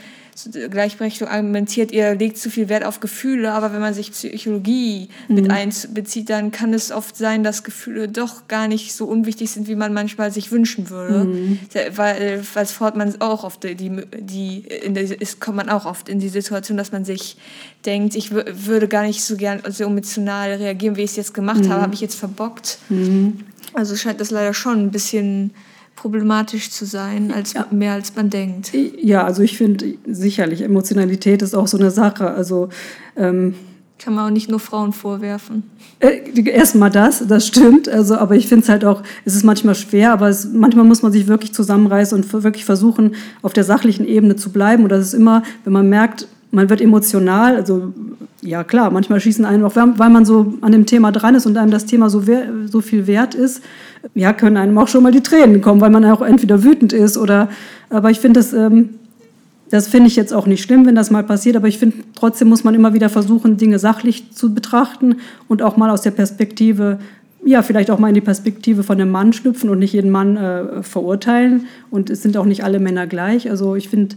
Gleichberechtigung 0.49 1.31
argumentiert, 1.31 1.91
ihr 1.91 2.15
legt 2.15 2.37
zu 2.37 2.49
viel 2.49 2.69
Wert 2.69 2.83
auf 2.85 2.99
Gefühle, 2.99 3.51
aber 3.51 3.73
wenn 3.73 3.81
man 3.81 3.93
sich 3.93 4.11
Psychologie 4.11 5.09
mhm. 5.27 5.35
mit 5.35 5.51
einbezieht, 5.51 6.29
dann 6.29 6.51
kann 6.51 6.73
es 6.73 6.91
oft 6.91 7.17
sein, 7.17 7.43
dass 7.43 7.63
Gefühle 7.63 8.07
doch 8.07 8.47
gar 8.47 8.67
nicht 8.67 8.93
so 8.93 9.05
unwichtig 9.05 9.51
sind, 9.51 9.67
wie 9.67 9.75
man 9.75 9.93
manchmal 9.93 10.31
sich 10.31 10.51
wünschen 10.51 10.89
würde. 10.89 11.25
Mhm. 11.25 11.59
Weil, 11.95 12.43
weil 12.53 12.65
fort 12.65 12.95
man 12.95 13.19
auch 13.21 13.43
oft 13.43 13.63
die, 13.63 13.91
die 14.19 14.59
in 14.59 14.93
der, 14.93 15.21
ist, 15.21 15.39
kommt 15.41 15.57
man 15.57 15.69
auch 15.69 15.85
oft 15.85 16.09
in 16.09 16.19
die 16.19 16.29
Situation, 16.29 16.77
dass 16.77 16.91
man 16.91 17.05
sich 17.05 17.37
denkt, 17.85 18.15
ich 18.15 18.31
würde 18.31 18.87
gar 18.87 19.03
nicht 19.03 19.23
so 19.23 19.35
gern 19.35 19.61
so 19.69 19.83
emotional 19.83 20.53
reagieren, 20.53 20.95
wie 20.95 21.01
ich 21.01 21.11
es 21.11 21.17
jetzt 21.17 21.33
gemacht 21.33 21.65
mhm. 21.65 21.69
habe, 21.69 21.81
habe 21.81 21.93
ich 21.93 22.01
jetzt 22.01 22.15
verbockt. 22.15 22.79
Mhm. 22.89 23.41
Also 23.73 23.95
scheint 23.95 24.19
das 24.19 24.31
leider 24.31 24.53
schon 24.53 24.85
ein 24.85 24.91
bisschen 24.91 25.51
problematisch 26.01 26.71
zu 26.71 26.85
sein, 26.85 27.31
als 27.31 27.53
ja. 27.53 27.67
mehr 27.69 27.93
als 27.93 28.15
man 28.15 28.31
denkt. 28.31 28.71
Ja, 28.99 29.23
also 29.23 29.43
ich 29.43 29.55
finde 29.55 29.93
sicherlich, 30.07 30.63
Emotionalität 30.63 31.43
ist 31.43 31.53
auch 31.53 31.67
so 31.67 31.77
eine 31.77 31.91
Sache. 31.91 32.31
Also 32.31 32.69
ähm, 33.15 33.53
kann 33.99 34.15
man 34.15 34.25
auch 34.25 34.33
nicht 34.33 34.49
nur 34.49 34.59
Frauen 34.59 34.93
vorwerfen. 34.93 35.61
Äh, 35.99 36.49
Erstmal 36.49 36.89
das, 36.89 37.27
das 37.27 37.45
stimmt. 37.45 37.87
Also, 37.87 38.15
aber 38.15 38.35
ich 38.35 38.47
finde 38.47 38.63
es 38.63 38.69
halt 38.69 38.83
auch, 38.83 39.03
es 39.25 39.35
ist 39.35 39.43
manchmal 39.43 39.75
schwer, 39.75 40.11
aber 40.11 40.27
es, 40.27 40.47
manchmal 40.51 40.85
muss 40.85 41.03
man 41.03 41.11
sich 41.11 41.27
wirklich 41.27 41.53
zusammenreißen 41.53 42.17
und 42.17 42.33
wirklich 42.43 42.65
versuchen, 42.65 43.13
auf 43.43 43.53
der 43.53 43.63
sachlichen 43.63 44.07
Ebene 44.07 44.35
zu 44.35 44.51
bleiben. 44.51 44.81
Und 44.81 44.89
das 44.89 45.05
ist 45.05 45.13
immer, 45.13 45.43
wenn 45.65 45.73
man 45.73 45.87
merkt, 45.87 46.27
man 46.49 46.67
wird 46.71 46.81
emotional, 46.81 47.55
also 47.55 47.93
ja 48.41 48.63
klar, 48.63 48.91
manchmal 48.91 49.19
schießen 49.19 49.45
einen 49.45 49.63
auch, 49.63 49.75
weil 49.75 50.09
man 50.09 50.25
so 50.25 50.53
an 50.61 50.71
dem 50.71 50.85
Thema 50.85 51.11
dran 51.11 51.35
ist 51.35 51.45
und 51.45 51.57
einem 51.57 51.71
das 51.71 51.85
Thema 51.85 52.09
so, 52.09 52.23
so 52.65 52.81
viel 52.81 53.07
wert 53.07 53.35
ist, 53.35 53.63
ja, 54.15 54.33
können 54.33 54.57
einem 54.57 54.77
auch 54.77 54.87
schon 54.87 55.03
mal 55.03 55.11
die 55.11 55.21
Tränen 55.21 55.61
kommen, 55.61 55.81
weil 55.81 55.91
man 55.91 56.03
auch 56.05 56.21
entweder 56.21 56.63
wütend 56.63 56.91
ist 56.93 57.17
oder, 57.17 57.49
aber 57.89 58.09
ich 58.09 58.19
finde 58.19 58.39
das, 58.39 58.53
ähm, 58.53 58.89
das 59.69 59.87
finde 59.87 60.07
ich 60.07 60.15
jetzt 60.15 60.33
auch 60.33 60.47
nicht 60.47 60.63
schlimm, 60.63 60.85
wenn 60.85 60.95
das 60.95 61.11
mal 61.11 61.23
passiert, 61.23 61.55
aber 61.55 61.67
ich 61.67 61.77
finde, 61.77 61.97
trotzdem 62.15 62.49
muss 62.49 62.63
man 62.63 62.75
immer 62.75 62.93
wieder 62.93 63.09
versuchen, 63.09 63.57
Dinge 63.57 63.79
sachlich 63.79 64.31
zu 64.31 64.53
betrachten 64.53 65.17
und 65.47 65.61
auch 65.61 65.77
mal 65.77 65.89
aus 65.89 66.01
der 66.01 66.11
Perspektive, 66.11 66.99
ja, 67.43 67.61
vielleicht 67.61 67.89
auch 67.89 67.99
mal 67.99 68.09
in 68.09 68.15
die 68.15 68.21
Perspektive 68.21 68.83
von 68.83 68.99
einem 68.99 69.11
Mann 69.11 69.33
schlüpfen 69.33 69.69
und 69.69 69.79
nicht 69.79 69.93
jeden 69.93 70.11
Mann 70.11 70.37
äh, 70.37 70.83
verurteilen. 70.83 71.65
Und 71.89 72.09
es 72.09 72.21
sind 72.21 72.37
auch 72.37 72.45
nicht 72.45 72.63
alle 72.63 72.79
Männer 72.79 73.07
gleich. 73.07 73.49
Also 73.49 73.75
ich 73.75 73.89
finde, 73.89 74.15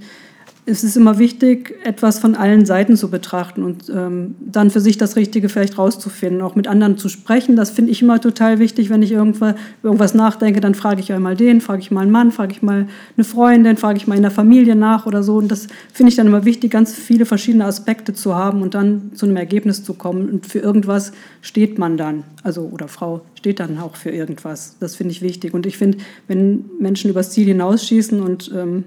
es 0.67 0.83
ist 0.83 0.97
immer 0.97 1.19
wichtig, 1.19 1.75
etwas 1.85 2.19
von 2.19 2.35
allen 2.35 2.65
Seiten 2.65 2.97
zu 2.97 3.11
betrachten 3.11 3.63
und 3.63 3.91
ähm, 3.91 4.35
dann 4.41 4.71
für 4.71 4.81
sich 4.81 4.97
das 4.97 5.15
Richtige 5.15 5.51
vielleicht 5.51 5.77
rauszufinden, 5.77 6.41
auch 6.41 6.55
mit 6.55 6.69
anderen 6.69 6.97
zu 6.97 7.11
sprechen. 7.11 7.55
Das 7.55 7.69
finde 7.69 7.93
ich 7.93 8.01
immer 8.01 8.19
total 8.19 8.59
wichtig, 8.59 8.89
wenn 8.89 9.03
ich 9.03 9.13
irgendwas, 9.13 9.57
irgendwas 9.83 10.15
nachdenke, 10.15 10.61
dann 10.61 10.75
frage 10.75 11.01
ich 11.01 11.13
einmal 11.13 11.37
den, 11.37 11.61
frage 11.61 11.83
ich 11.83 11.91
mal 11.91 12.01
einen 12.01 12.11
Mann, 12.11 12.33
frage 12.33 12.53
ich 12.53 12.63
mal 12.63 12.87
eine 13.17 13.25
Freundin, 13.25 13.77
frage 13.77 13.99
ich 13.99 14.07
mal 14.07 14.17
in 14.17 14.23
der 14.23 14.31
Familie 14.31 14.75
nach 14.75 15.05
oder 15.05 15.23
so. 15.23 15.37
Und 15.37 15.49
das 15.51 15.67
finde 15.93 16.09
ich 16.09 16.17
dann 16.17 16.27
immer 16.27 16.47
wichtig, 16.47 16.71
ganz 16.71 16.95
viele 16.95 17.27
verschiedene 17.27 17.67
Aspekte 17.67 18.15
zu 18.15 18.35
haben 18.35 18.63
und 18.63 18.75
dann 18.75 19.11
zu 19.15 19.27
einem 19.27 19.37
Ergebnis 19.37 19.85
zu 19.85 19.93
kommen. 19.93 20.31
Und 20.31 20.47
für 20.47 20.61
irgendwas 20.61 21.13
steht 21.43 21.79
man 21.79 21.99
dann, 21.99 22.25
also 22.43 22.63
oder 22.63 22.89
Frau 22.89 23.21
steht 23.35 23.61
dann 23.61 23.79
auch 23.79 23.97
für 23.97 24.11
irgendwas. 24.11 24.77
Das 24.81 24.97
finde 24.97 25.13
ich 25.13 25.21
wichtig. 25.21 25.53
Und 25.53 25.67
ich 25.67 25.77
finde, 25.77 25.99
wenn 26.27 26.65
Menschen 26.81 27.11
übers 27.11 27.33
Ziel 27.33 27.49
hinausschießen 27.49 28.23
und 28.23 28.51
ähm, 28.55 28.85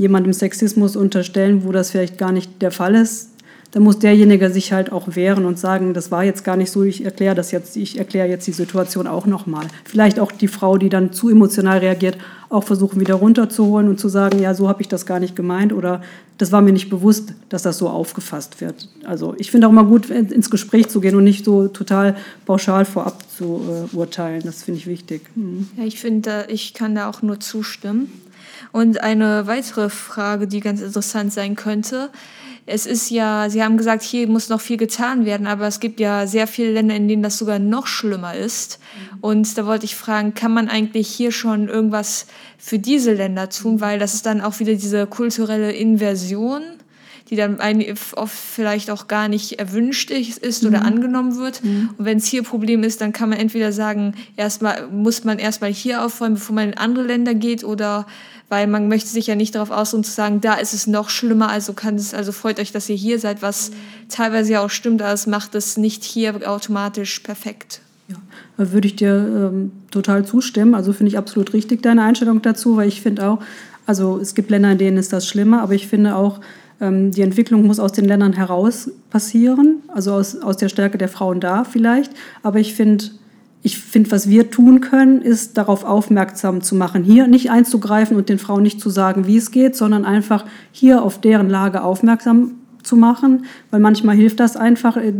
jemandem 0.00 0.32
Sexismus 0.32 0.96
unterstellen, 0.96 1.62
wo 1.64 1.72
das 1.72 1.90
vielleicht 1.90 2.16
gar 2.16 2.32
nicht 2.32 2.62
der 2.62 2.70
Fall 2.70 2.94
ist, 2.94 3.28
dann 3.72 3.82
muss 3.82 3.98
derjenige 3.98 4.50
sich 4.50 4.72
halt 4.72 4.90
auch 4.90 5.14
wehren 5.14 5.44
und 5.44 5.58
sagen, 5.58 5.94
das 5.94 6.10
war 6.10 6.24
jetzt 6.24 6.42
gar 6.42 6.56
nicht 6.56 6.72
so, 6.72 6.82
ich 6.82 7.04
erkläre 7.04 7.34
das 7.34 7.52
jetzt, 7.52 7.76
ich 7.76 7.98
erkläre 7.98 8.26
jetzt 8.26 8.46
die 8.46 8.52
Situation 8.52 9.06
auch 9.06 9.26
nochmal. 9.26 9.66
Vielleicht 9.84 10.18
auch 10.18 10.32
die 10.32 10.48
Frau, 10.48 10.78
die 10.78 10.88
dann 10.88 11.12
zu 11.12 11.28
emotional 11.28 11.78
reagiert, 11.78 12.16
auch 12.48 12.64
versuchen 12.64 12.98
wieder 12.98 13.14
runterzuholen 13.14 13.88
und 13.88 14.00
zu 14.00 14.08
sagen, 14.08 14.40
ja, 14.40 14.54
so 14.54 14.68
habe 14.68 14.80
ich 14.80 14.88
das 14.88 15.06
gar 15.06 15.20
nicht 15.20 15.36
gemeint 15.36 15.72
oder 15.72 16.02
das 16.38 16.50
war 16.50 16.62
mir 16.62 16.72
nicht 16.72 16.88
bewusst, 16.88 17.34
dass 17.50 17.62
das 17.62 17.76
so 17.76 17.88
aufgefasst 17.88 18.60
wird. 18.60 18.88
Also 19.04 19.34
ich 19.36 19.50
finde 19.50 19.66
auch 19.66 19.70
immer 19.70 19.84
gut, 19.84 20.08
ins 20.08 20.50
Gespräch 20.50 20.88
zu 20.88 21.00
gehen 21.00 21.14
und 21.14 21.24
nicht 21.24 21.44
so 21.44 21.68
total 21.68 22.16
pauschal 22.46 22.86
vorab 22.86 23.22
zu 23.30 23.60
äh, 23.68 23.94
urteilen. 23.94 24.42
Das 24.44 24.64
finde 24.64 24.78
ich 24.80 24.86
wichtig. 24.86 25.20
Mhm. 25.36 25.68
Ja, 25.76 25.84
ich 25.84 26.00
finde, 26.00 26.46
ich 26.48 26.74
kann 26.74 26.94
da 26.94 27.08
auch 27.08 27.22
nur 27.22 27.38
zustimmen. 27.38 28.10
Und 28.72 29.00
eine 29.00 29.46
weitere 29.46 29.90
Frage, 29.90 30.46
die 30.46 30.60
ganz 30.60 30.80
interessant 30.80 31.32
sein 31.32 31.56
könnte, 31.56 32.10
es 32.66 32.86
ist 32.86 33.10
ja, 33.10 33.50
Sie 33.50 33.62
haben 33.62 33.76
gesagt, 33.76 34.02
hier 34.02 34.28
muss 34.28 34.48
noch 34.48 34.60
viel 34.60 34.76
getan 34.76 35.24
werden, 35.24 35.46
aber 35.46 35.66
es 35.66 35.80
gibt 35.80 35.98
ja 35.98 36.26
sehr 36.26 36.46
viele 36.46 36.72
Länder, 36.72 36.94
in 36.94 37.08
denen 37.08 37.22
das 37.22 37.38
sogar 37.38 37.58
noch 37.58 37.86
schlimmer 37.86 38.34
ist. 38.34 38.78
Mhm. 38.78 39.18
Und 39.20 39.58
da 39.58 39.66
wollte 39.66 39.86
ich 39.86 39.96
fragen, 39.96 40.34
kann 40.34 40.52
man 40.52 40.68
eigentlich 40.68 41.08
hier 41.08 41.32
schon 41.32 41.68
irgendwas 41.68 42.26
für 42.58 42.78
diese 42.78 43.14
Länder 43.14 43.48
tun, 43.48 43.80
weil 43.80 43.98
das 43.98 44.14
ist 44.14 44.26
dann 44.26 44.40
auch 44.40 44.60
wieder 44.60 44.74
diese 44.74 45.06
kulturelle 45.06 45.72
Inversion 45.72 46.62
die 47.30 47.36
dann 47.36 47.58
oft 48.16 48.34
vielleicht 48.34 48.90
auch 48.90 49.06
gar 49.06 49.28
nicht 49.28 49.60
erwünscht 49.60 50.10
ist 50.10 50.64
oder 50.64 50.80
mhm. 50.80 50.86
angenommen 50.86 51.36
wird. 51.36 51.62
Mhm. 51.62 51.90
Und 51.96 52.04
wenn 52.04 52.18
es 52.18 52.26
hier 52.26 52.42
ein 52.42 52.44
Problem 52.46 52.82
ist, 52.82 53.00
dann 53.00 53.12
kann 53.12 53.28
man 53.28 53.38
entweder 53.38 53.70
sagen, 53.72 54.14
erstmal 54.36 54.88
muss 54.88 55.22
man 55.22 55.38
erstmal 55.38 55.72
hier 55.72 56.04
aufräumen, 56.04 56.34
bevor 56.34 56.56
man 56.56 56.70
in 56.70 56.76
andere 56.76 57.06
Länder 57.06 57.34
geht, 57.34 57.62
oder 57.62 58.06
weil 58.48 58.66
man 58.66 58.88
möchte 58.88 59.08
sich 59.08 59.28
ja 59.28 59.36
nicht 59.36 59.54
darauf 59.54 59.70
ausruhen 59.70 60.02
zu 60.02 60.10
sagen, 60.10 60.40
da 60.40 60.54
ist 60.54 60.74
es 60.74 60.88
noch 60.88 61.08
schlimmer, 61.08 61.48
also 61.48 61.72
kann 61.72 61.94
es, 61.94 62.14
also 62.14 62.32
freut 62.32 62.58
euch, 62.58 62.72
dass 62.72 62.88
ihr 62.88 62.96
hier 62.96 63.20
seid, 63.20 63.42
was 63.42 63.70
mhm. 63.70 63.74
teilweise 64.08 64.52
ja 64.52 64.64
auch 64.64 64.70
stimmt, 64.70 65.00
aber 65.00 65.12
es 65.12 65.28
macht 65.28 65.54
es 65.54 65.76
nicht 65.76 66.02
hier 66.02 66.34
automatisch 66.50 67.20
perfekt. 67.20 67.80
Ja, 68.08 68.16
da 68.56 68.72
würde 68.72 68.88
ich 68.88 68.96
dir 68.96 69.14
ähm, 69.14 69.70
total 69.92 70.26
zustimmen. 70.26 70.74
Also 70.74 70.92
finde 70.92 71.10
ich 71.10 71.18
absolut 71.18 71.52
richtig 71.52 71.80
deine 71.84 72.02
Einstellung 72.02 72.42
dazu, 72.42 72.76
weil 72.76 72.88
ich 72.88 73.02
finde 73.02 73.28
auch, 73.28 73.38
also 73.86 74.18
es 74.18 74.34
gibt 74.34 74.50
Länder, 74.50 74.72
in 74.72 74.78
denen 74.78 74.96
ist 74.96 75.12
das 75.12 75.28
schlimmer, 75.28 75.62
aber 75.62 75.74
ich 75.74 75.86
finde 75.86 76.16
auch, 76.16 76.40
die 76.80 77.20
Entwicklung 77.20 77.66
muss 77.66 77.78
aus 77.78 77.92
den 77.92 78.06
Ländern 78.06 78.32
heraus 78.32 78.90
passieren, 79.10 79.82
also 79.88 80.14
aus, 80.14 80.36
aus 80.40 80.56
der 80.56 80.70
Stärke 80.70 80.96
der 80.96 81.08
Frauen 81.08 81.38
da 81.38 81.64
vielleicht. 81.64 82.12
Aber 82.42 82.58
ich 82.58 82.74
finde, 82.74 83.04
ich 83.62 83.78
finde, 83.78 84.10
was 84.10 84.30
wir 84.30 84.50
tun 84.50 84.80
können, 84.80 85.20
ist 85.20 85.58
darauf 85.58 85.84
aufmerksam 85.84 86.62
zu 86.62 86.74
machen, 86.74 87.04
hier 87.04 87.26
nicht 87.26 87.50
einzugreifen 87.50 88.16
und 88.16 88.30
den 88.30 88.38
Frauen 88.38 88.62
nicht 88.62 88.80
zu 88.80 88.88
sagen, 88.88 89.26
wie 89.26 89.36
es 89.36 89.50
geht, 89.50 89.76
sondern 89.76 90.06
einfach 90.06 90.46
hier 90.72 91.02
auf 91.02 91.20
deren 91.20 91.50
Lage 91.50 91.82
aufmerksam 91.82 92.52
zu 92.82 92.96
machen, 92.96 93.44
weil 93.70 93.80
manchmal 93.80 94.16
hilft 94.16 94.40
das 94.40 94.56
einfach, 94.56 94.96
äh, 94.96 95.12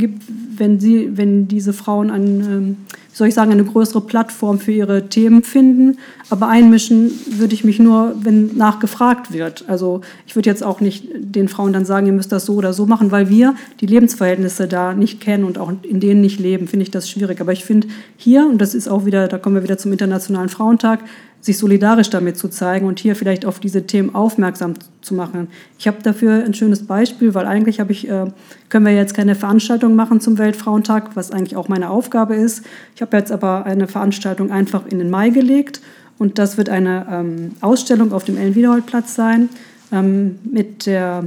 wenn, 0.57 0.81
sie, 0.81 1.17
wenn 1.17 1.49
diese 1.49 1.73
Frauen 1.73 2.11
ein, 2.11 2.41
ähm, 2.41 2.77
wie 3.11 3.17
soll 3.17 3.29
ich 3.29 3.35
sagen, 3.35 3.51
eine 3.51 3.65
größere 3.65 4.01
Plattform 4.01 4.59
für 4.59 4.73
ihre 4.73 5.09
Themen 5.09 5.43
finden. 5.43 5.99
Aber 6.29 6.49
einmischen 6.49 7.11
würde 7.31 7.55
ich 7.55 7.65
mich 7.65 7.79
nur, 7.79 8.15
wenn 8.23 8.57
nachgefragt 8.57 9.33
wird. 9.33 9.65
Also 9.69 10.01
ich 10.27 10.37
würde 10.37 10.49
jetzt 10.49 10.63
auch 10.63 10.81
nicht 10.81 11.09
den 11.15 11.49
Frauen 11.49 11.73
dann 11.73 11.85
sagen, 11.85 12.07
ihr 12.07 12.13
müsst 12.13 12.33
das 12.33 12.47
so 12.47 12.55
oder 12.55 12.73
so 12.73 12.87
machen, 12.87 13.11
weil 13.11 13.29
wir 13.29 13.55
die 13.81 13.87
Lebensverhältnisse 13.87 14.69
da 14.69 14.95
nicht 14.95 15.21
kennen 15.21 15.45
und 15.45 15.59
auch 15.59 15.73
in 15.83 16.01
denen 16.01 16.21
nicht 16.21 16.39
leben, 16.39 16.69
finde 16.69 16.85
ich 16.85 16.91
das 16.91 17.11
schwierig. 17.11 17.41
Aber 17.41 17.53
ich 17.53 17.65
finde 17.65 17.89
hier, 18.17 18.47
und 18.47 18.59
das 18.59 18.75
ist 18.75 18.89
auch 18.89 19.07
wieder, 19.07 19.29
da 19.29 19.39
kommen 19.39 19.57
wir 19.57 19.63
wieder 19.63 19.79
zum 19.79 19.93
Internationalen 19.93 20.49
Frauentag, 20.49 21.01
sich 21.41 21.57
solidarisch 21.57 22.11
damit 22.11 22.37
zu 22.37 22.49
zeigen 22.49 22.87
und 22.87 22.99
hier 22.99 23.17
vielleicht 23.17 23.47
auf 23.47 23.61
diese 23.61 23.87
Themen 23.87 24.15
aufmerksam 24.15 24.75
zu 25.01 25.15
machen. 25.15 25.49
Ich 25.79 25.89
habe 25.89 25.99
dafür 26.03 26.45
ein 26.45 26.53
schönes 26.53 26.87
Beispiel, 26.87 27.35
weil 27.35 27.47
eigentlich 27.47 27.81
habe 27.81 27.93
ich, 27.93 28.09
äh, 28.09 28.27
können 28.69 28.85
wir 28.85 28.95
jetzt 28.95 29.15
keine 29.15 29.35
Veranstaltung 29.35 29.97
machen 29.97 30.21
zum 30.21 30.39
Weltfrauentag, 30.39 31.17
was 31.17 31.31
eigentlich 31.31 31.57
auch 31.57 31.69
meine 31.69 31.91
Aufgabe 31.91 32.35
ist. 32.35 32.65
Ich 32.95 33.03
habe 33.03 33.17
jetzt 33.17 33.33
aber 33.33 33.65
eine 33.65 33.89
Veranstaltung 33.89 34.51
einfach 34.51 34.87
in 34.87 34.99
den 34.99 35.09
Mai 35.09 35.31
gelegt 35.31 35.81
und 36.19 36.39
das 36.39 36.59
wird 36.59 36.69
eine 36.69 37.07
ähm, 37.11 37.53
Ausstellung 37.63 38.13
auf 38.13 38.25
dem 38.25 38.37
Ellen-Wiederhold-Platz 38.37 39.15
sein 39.15 39.49
ähm, 39.93 40.39
mit 40.45 40.85
der 40.85 41.25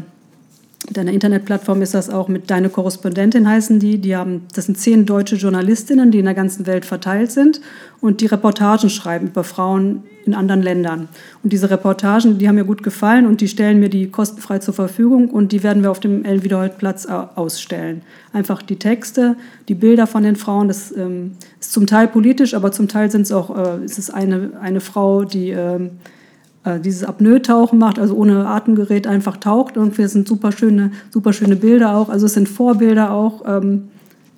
Deine 0.91 1.13
Internetplattform 1.13 1.81
ist 1.81 1.93
das 1.93 2.09
auch 2.09 2.27
mit 2.27 2.49
Deine 2.51 2.69
Korrespondentin 2.69 3.47
heißen 3.47 3.79
die. 3.79 3.99
Die 3.99 4.15
haben, 4.15 4.47
das 4.53 4.65
sind 4.65 4.77
zehn 4.77 5.05
deutsche 5.05 5.37
Journalistinnen, 5.37 6.11
die 6.11 6.19
in 6.19 6.25
der 6.25 6.33
ganzen 6.33 6.67
Welt 6.67 6.85
verteilt 6.85 7.31
sind 7.31 7.61
und 8.01 8.19
die 8.19 8.25
Reportagen 8.25 8.89
schreiben 8.89 9.27
über 9.27 9.45
Frauen 9.45 10.03
in 10.25 10.33
anderen 10.33 10.61
Ländern. 10.61 11.07
Und 11.41 11.53
diese 11.53 11.69
Reportagen, 11.69 12.37
die 12.37 12.47
haben 12.47 12.55
mir 12.55 12.65
gut 12.65 12.83
gefallen 12.83 13.25
und 13.25 13.39
die 13.39 13.47
stellen 13.47 13.79
mir 13.79 13.89
die 13.89 14.09
kostenfrei 14.09 14.59
zur 14.59 14.73
Verfügung 14.73 15.29
und 15.29 15.53
die 15.53 15.63
werden 15.63 15.83
wir 15.83 15.91
auf 15.91 16.01
dem 16.01 16.25
Elwiederholt-Platz 16.25 17.05
ausstellen. 17.05 18.01
Einfach 18.33 18.61
die 18.61 18.77
Texte, 18.77 19.37
die 19.69 19.75
Bilder 19.75 20.05
von 20.05 20.23
den 20.23 20.35
Frauen, 20.35 20.67
das 20.67 20.95
ähm, 20.95 21.33
ist 21.61 21.71
zum 21.71 21.87
Teil 21.87 22.09
politisch, 22.09 22.53
aber 22.53 22.73
zum 22.73 22.89
Teil 22.89 23.09
sind 23.09 23.21
es 23.21 23.31
auch, 23.31 23.55
äh, 23.57 23.85
ist 23.85 23.99
es 23.99 24.09
eine, 24.09 24.51
eine 24.59 24.81
Frau, 24.81 25.23
die 25.23 25.51
äh, 25.51 25.89
äh, 26.63 26.79
dieses 26.79 27.03
Apnoe-Tauchen 27.03 27.77
macht, 27.77 27.99
also 27.99 28.15
ohne 28.15 28.47
Atemgerät 28.47 29.07
einfach 29.07 29.37
taucht. 29.37 29.77
Und 29.77 29.97
wir 29.97 30.07
sind 30.07 30.27
super 30.27 30.51
schöne, 30.51 30.91
super 31.11 31.33
schöne 31.33 31.55
Bilder 31.55 31.95
auch. 31.95 32.09
Also 32.09 32.25
es 32.25 32.33
sind 32.33 32.47
Vorbilder 32.47 33.11
auch 33.11 33.43
ähm, 33.45 33.89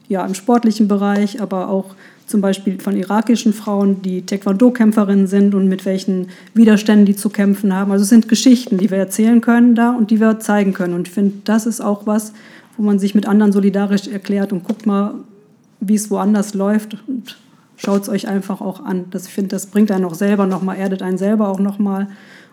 ja, 0.07 0.25
im 0.25 0.33
sportlichen 0.33 0.87
Bereich, 0.87 1.41
aber 1.41 1.69
auch 1.69 1.95
zum 2.27 2.41
Beispiel 2.41 2.79
von 2.79 2.97
irakischen 2.97 3.53
Frauen, 3.53 4.01
die 4.01 4.23
Taekwondo-Kämpferinnen 4.23 5.27
sind 5.27 5.53
und 5.53 5.67
mit 5.67 5.85
welchen 5.85 6.27
Widerständen 6.55 7.05
die 7.05 7.15
zu 7.15 7.29
kämpfen 7.29 7.73
haben. 7.73 7.91
Also 7.91 8.03
es 8.03 8.09
sind 8.09 8.27
Geschichten, 8.27 8.77
die 8.77 8.89
wir 8.89 8.97
erzählen 8.97 9.41
können 9.41 9.75
da 9.75 9.91
und 9.91 10.09
die 10.09 10.19
wir 10.19 10.39
zeigen 10.39 10.73
können. 10.73 10.95
Und 10.95 11.07
ich 11.07 11.13
finde, 11.13 11.33
das 11.43 11.67
ist 11.67 11.81
auch 11.81 12.07
was, 12.07 12.33
wo 12.77 12.83
man 12.83 12.97
sich 12.97 13.13
mit 13.13 13.27
anderen 13.27 13.51
solidarisch 13.51 14.07
erklärt 14.07 14.51
und 14.51 14.63
guckt 14.63 14.85
mal, 14.85 15.13
wie 15.79 15.95
es 15.95 16.09
woanders 16.09 16.55
läuft. 16.55 16.97
Und 17.07 17.37
schaut 17.77 18.03
es 18.03 18.09
euch 18.09 18.27
einfach 18.27 18.61
auch 18.61 18.83
an. 18.83 19.05
Das, 19.11 19.27
ich 19.27 19.33
finde, 19.33 19.49
das 19.49 19.67
bringt 19.67 19.91
einen 19.91 20.05
auch 20.05 20.15
selber 20.15 20.45
nochmal, 20.45 20.77
erdet 20.77 21.01
einen 21.01 21.17
selber 21.17 21.49
auch 21.49 21.59
nochmal. 21.59 22.07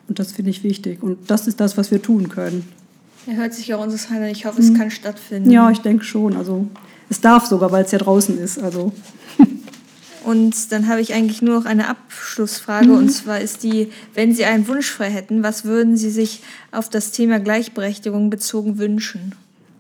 Und 0.09 0.19
das 0.19 0.33
finde 0.33 0.51
ich 0.51 0.65
wichtig. 0.65 1.03
Und 1.03 1.31
das 1.31 1.47
ist 1.47 1.61
das, 1.61 1.77
was 1.77 1.91
wir 1.91 2.03
tun 2.03 2.29
können. 2.29 2.69
Er 3.27 3.37
hört 3.37 3.55
sich 3.55 3.73
auch 3.73 3.83
unseres 3.83 4.11
an. 4.11 4.25
Ich 4.25 4.47
hoffe, 4.47 4.61
es 4.61 4.71
mhm. 4.71 4.79
kann 4.79 4.91
stattfinden. 4.91 5.51
Ja, 5.51 5.71
ich 5.71 5.81
denke 5.81 6.05
schon. 6.05 6.37
Also 6.37 6.67
es 7.09 7.21
darf 7.21 7.47
sogar, 7.47 7.71
weil 7.71 7.85
es 7.85 7.93
ja 7.93 7.99
draußen 7.99 8.37
ist. 8.39 8.61
Also. 8.61 8.93
Und 10.25 10.73
dann 10.73 10.89
habe 10.89 11.01
ich 11.01 11.15
eigentlich 11.15 11.43
nur 11.43 11.59
noch 11.59 11.67
eine 11.67 11.89
Abschlussfrage. 11.89 12.89
Mhm. 12.89 12.97
Und 12.97 13.09
zwar 13.11 13.41
ist 13.41 13.63
die, 13.63 13.91
wenn 14.15 14.35
Sie 14.35 14.45
einen 14.45 14.67
Wunsch 14.69 14.91
frei 14.91 15.11
hätten, 15.11 15.43
was 15.43 15.65
würden 15.65 15.97
Sie 15.97 16.11
sich 16.11 16.43
auf 16.73 16.89
das 16.89 17.13
Thema 17.13 17.39
Gleichberechtigung 17.39 18.31
bezogen 18.31 18.79
wünschen? 18.79 19.35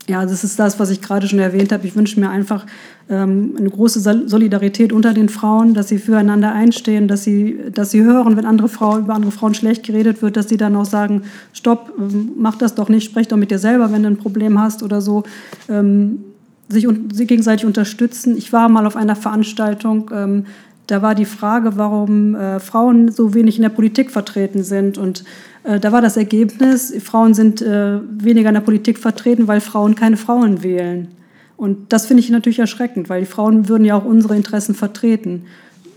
Ja, 0.09 0.23
das 0.27 0.43
ist 0.43 0.59
das, 0.59 0.81
was 0.81 0.91
ich 0.91 1.01
gerade 1.01 1.29
schon 1.29 1.39
erwähnt 1.39 1.71
habe. 1.71 1.87
Ich 1.87 1.95
wünsche 1.95 2.19
mir 2.19 2.29
einfach 2.29 2.67
ähm, 3.09 3.55
eine 3.57 3.71
große 3.71 4.01
Solidarität 4.29 4.93
unter 4.93 5.15
den 5.15 5.29
Frauen, 5.29 5.75
dass 5.75 5.89
sie 5.89 5.99
füreinander 5.99 6.53
einstehen, 6.53 7.07
dass 7.07 7.23
sie, 7.23 7.59
dass 7.73 7.93
sie 7.93 8.03
hören, 8.03 8.37
wenn 8.37 8.45
andere 8.45 8.69
Frauen, 8.69 9.03
über 9.03 9.15
andere 9.15 9.31
Frauen 9.31 9.55
schlecht 9.55 9.85
geredet 9.85 10.21
wird, 10.21 10.37
dass 10.37 10.49
sie 10.49 10.57
dann 10.57 10.75
auch 10.75 10.87
sagen, 10.87 11.23
stopp, 11.53 11.93
ähm, 11.99 12.33
mach 12.37 12.57
das 12.57 12.75
doch 12.75 12.89
nicht, 12.89 13.05
sprech 13.05 13.29
doch 13.29 13.37
mit 13.37 13.53
dir 13.53 13.61
selber, 13.61 13.93
wenn 13.93 14.03
du 14.03 14.09
ein 14.09 14.17
Problem 14.17 14.59
hast 14.59 14.83
oder 14.83 15.01
so. 15.01 15.23
Ähm, 15.69 16.25
sich, 16.69 16.89
sich 17.13 17.29
gegenseitig 17.29 17.67
unterstützen. 17.67 18.37
Ich 18.37 18.53
war 18.53 18.69
mal 18.69 18.87
auf 18.87 18.97
einer 18.97 19.15
Veranstaltung, 19.15 20.11
ähm, 20.13 20.47
da 20.87 21.01
war 21.01 21.15
die 21.15 21.27
Frage, 21.27 21.77
warum 21.77 22.35
äh, 22.35 22.59
Frauen 22.59 23.11
so 23.11 23.35
wenig 23.35 23.57
in 23.57 23.63
der 23.63 23.69
Politik 23.69 24.11
vertreten 24.11 24.65
sind. 24.65 24.99
Und 24.99 25.25
da 25.65 25.93
war 25.93 26.03
das 26.03 26.17
Ergebnis, 26.17 26.93
Frauen 27.03 27.35
sind 27.35 27.63
äh, 27.63 28.01
weniger 28.03 28.49
in 28.49 28.55
der 28.55 28.63
Politik 28.63 28.99
vertreten, 28.99 29.47
weil 29.47 29.61
Frauen 29.61 29.95
keine 29.95 30.17
Frauen 30.17 30.63
wählen. 30.63 31.09
Und 31.57 31.93
das 31.93 32.07
finde 32.07 32.23
ich 32.23 32.31
natürlich 32.31 32.59
erschreckend, 32.59 33.09
weil 33.09 33.21
die 33.21 33.27
Frauen 33.27 33.69
würden 33.69 33.85
ja 33.85 33.97
auch 33.97 34.05
unsere 34.05 34.35
Interessen 34.35 34.75
vertreten. 34.75 35.45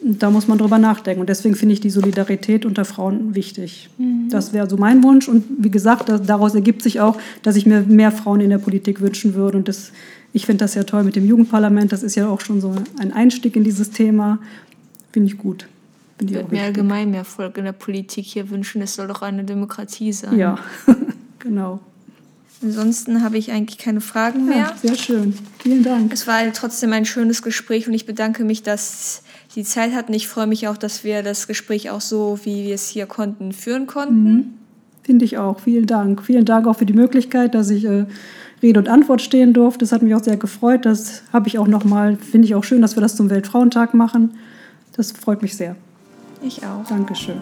Da 0.03 0.29
muss 0.29 0.47
man 0.47 0.59
drüber 0.59 0.77
nachdenken. 0.77 1.21
Und 1.21 1.29
deswegen 1.29 1.55
finde 1.55 1.73
ich 1.73 1.79
die 1.79 1.89
Solidarität 1.89 2.63
unter 2.67 2.85
Frauen 2.85 3.33
wichtig. 3.33 3.89
Mhm. 3.97 4.29
Das 4.29 4.53
wäre 4.53 4.69
so 4.69 4.77
mein 4.77 5.01
Wunsch. 5.01 5.27
Und 5.27 5.43
wie 5.57 5.71
gesagt, 5.71 6.11
daraus 6.27 6.53
ergibt 6.53 6.83
sich 6.83 6.99
auch, 6.99 7.17
dass 7.41 7.55
ich 7.55 7.65
mir 7.65 7.81
mehr 7.81 8.11
Frauen 8.11 8.41
in 8.41 8.51
der 8.51 8.59
Politik 8.59 9.01
wünschen 9.01 9.33
würde. 9.33 9.57
Und 9.57 9.67
das, 9.67 9.91
ich 10.33 10.45
finde 10.45 10.63
das 10.65 10.75
ja 10.75 10.83
toll 10.83 11.03
mit 11.03 11.15
dem 11.15 11.25
Jugendparlament. 11.25 11.91
Das 11.91 12.03
ist 12.03 12.13
ja 12.13 12.29
auch 12.29 12.41
schon 12.41 12.61
so 12.61 12.75
ein 12.99 13.11
Einstieg 13.11 13.55
in 13.55 13.63
dieses 13.63 13.89
Thema. 13.89 14.37
Finde 15.11 15.31
ich 15.31 15.39
gut. 15.39 15.65
Finde 16.17 16.33
ich, 16.33 16.39
ich 16.39 16.45
würde 16.45 16.55
mir 16.55 16.63
allgemein 16.63 17.11
mehr 17.11 17.19
Erfolg 17.19 17.57
in 17.57 17.65
der 17.65 17.73
Politik 17.73 18.25
hier 18.25 18.49
wünschen. 18.49 18.81
Es 18.81 18.95
soll 18.95 19.07
doch 19.07 19.21
eine 19.21 19.43
Demokratie 19.43 20.13
sein. 20.13 20.37
Ja, 20.37 20.57
genau. 21.39 21.79
Ansonsten 22.61 23.23
habe 23.23 23.37
ich 23.37 23.51
eigentlich 23.51 23.77
keine 23.77 24.01
Fragen 24.01 24.45
mehr. 24.45 24.57
Ja, 24.57 24.75
sehr 24.81 24.95
schön. 24.95 25.37
Vielen 25.59 25.83
Dank. 25.83 26.13
Es 26.13 26.25
war 26.25 26.41
trotzdem 26.53 26.93
ein 26.93 27.05
schönes 27.05 27.41
Gespräch 27.41 27.87
und 27.87 27.93
ich 27.93 28.05
bedanke 28.05 28.43
mich, 28.43 28.63
dass 28.63 29.23
Sie 29.49 29.63
Zeit 29.63 29.93
hatten. 29.93 30.13
Ich 30.13 30.27
freue 30.27 30.47
mich 30.47 30.67
auch, 30.67 30.77
dass 30.77 31.03
wir 31.03 31.21
das 31.21 31.47
Gespräch 31.47 31.89
auch 31.89 32.01
so, 32.01 32.39
wie 32.43 32.65
wir 32.65 32.75
es 32.75 32.87
hier 32.87 33.05
konnten, 33.05 33.51
führen 33.51 33.87
konnten. 33.87 34.33
Mhm. 34.33 34.53
Finde 35.03 35.25
ich 35.25 35.37
auch. 35.37 35.59
Vielen 35.59 35.85
Dank. 35.85 36.23
Vielen 36.23 36.45
Dank 36.45 36.65
auch 36.65 36.77
für 36.77 36.85
die 36.85 36.93
Möglichkeit, 36.93 37.53
dass 37.53 37.69
ich 37.69 37.85
äh, 37.85 38.05
Rede 38.63 38.79
und 38.79 38.89
Antwort 38.89 39.21
stehen 39.21 39.53
durfte. 39.53 39.79
Das 39.79 39.91
hat 39.91 40.01
mich 40.01 40.15
auch 40.15 40.23
sehr 40.23 40.37
gefreut. 40.37 40.85
Das 40.85 41.23
habe 41.31 41.47
ich 41.47 41.59
auch 41.59 41.67
nochmal, 41.67 42.15
finde 42.15 42.47
ich 42.47 42.55
auch 42.55 42.63
schön, 42.63 42.81
dass 42.81 42.95
wir 42.97 43.01
das 43.01 43.15
zum 43.15 43.29
Weltfrauentag 43.29 43.93
machen. 43.93 44.31
Das 44.95 45.11
freut 45.11 45.41
mich 45.41 45.55
sehr. 45.55 45.75
Ich 46.45 46.63
auch. 46.63 46.83
Dankeschön. 46.87 47.41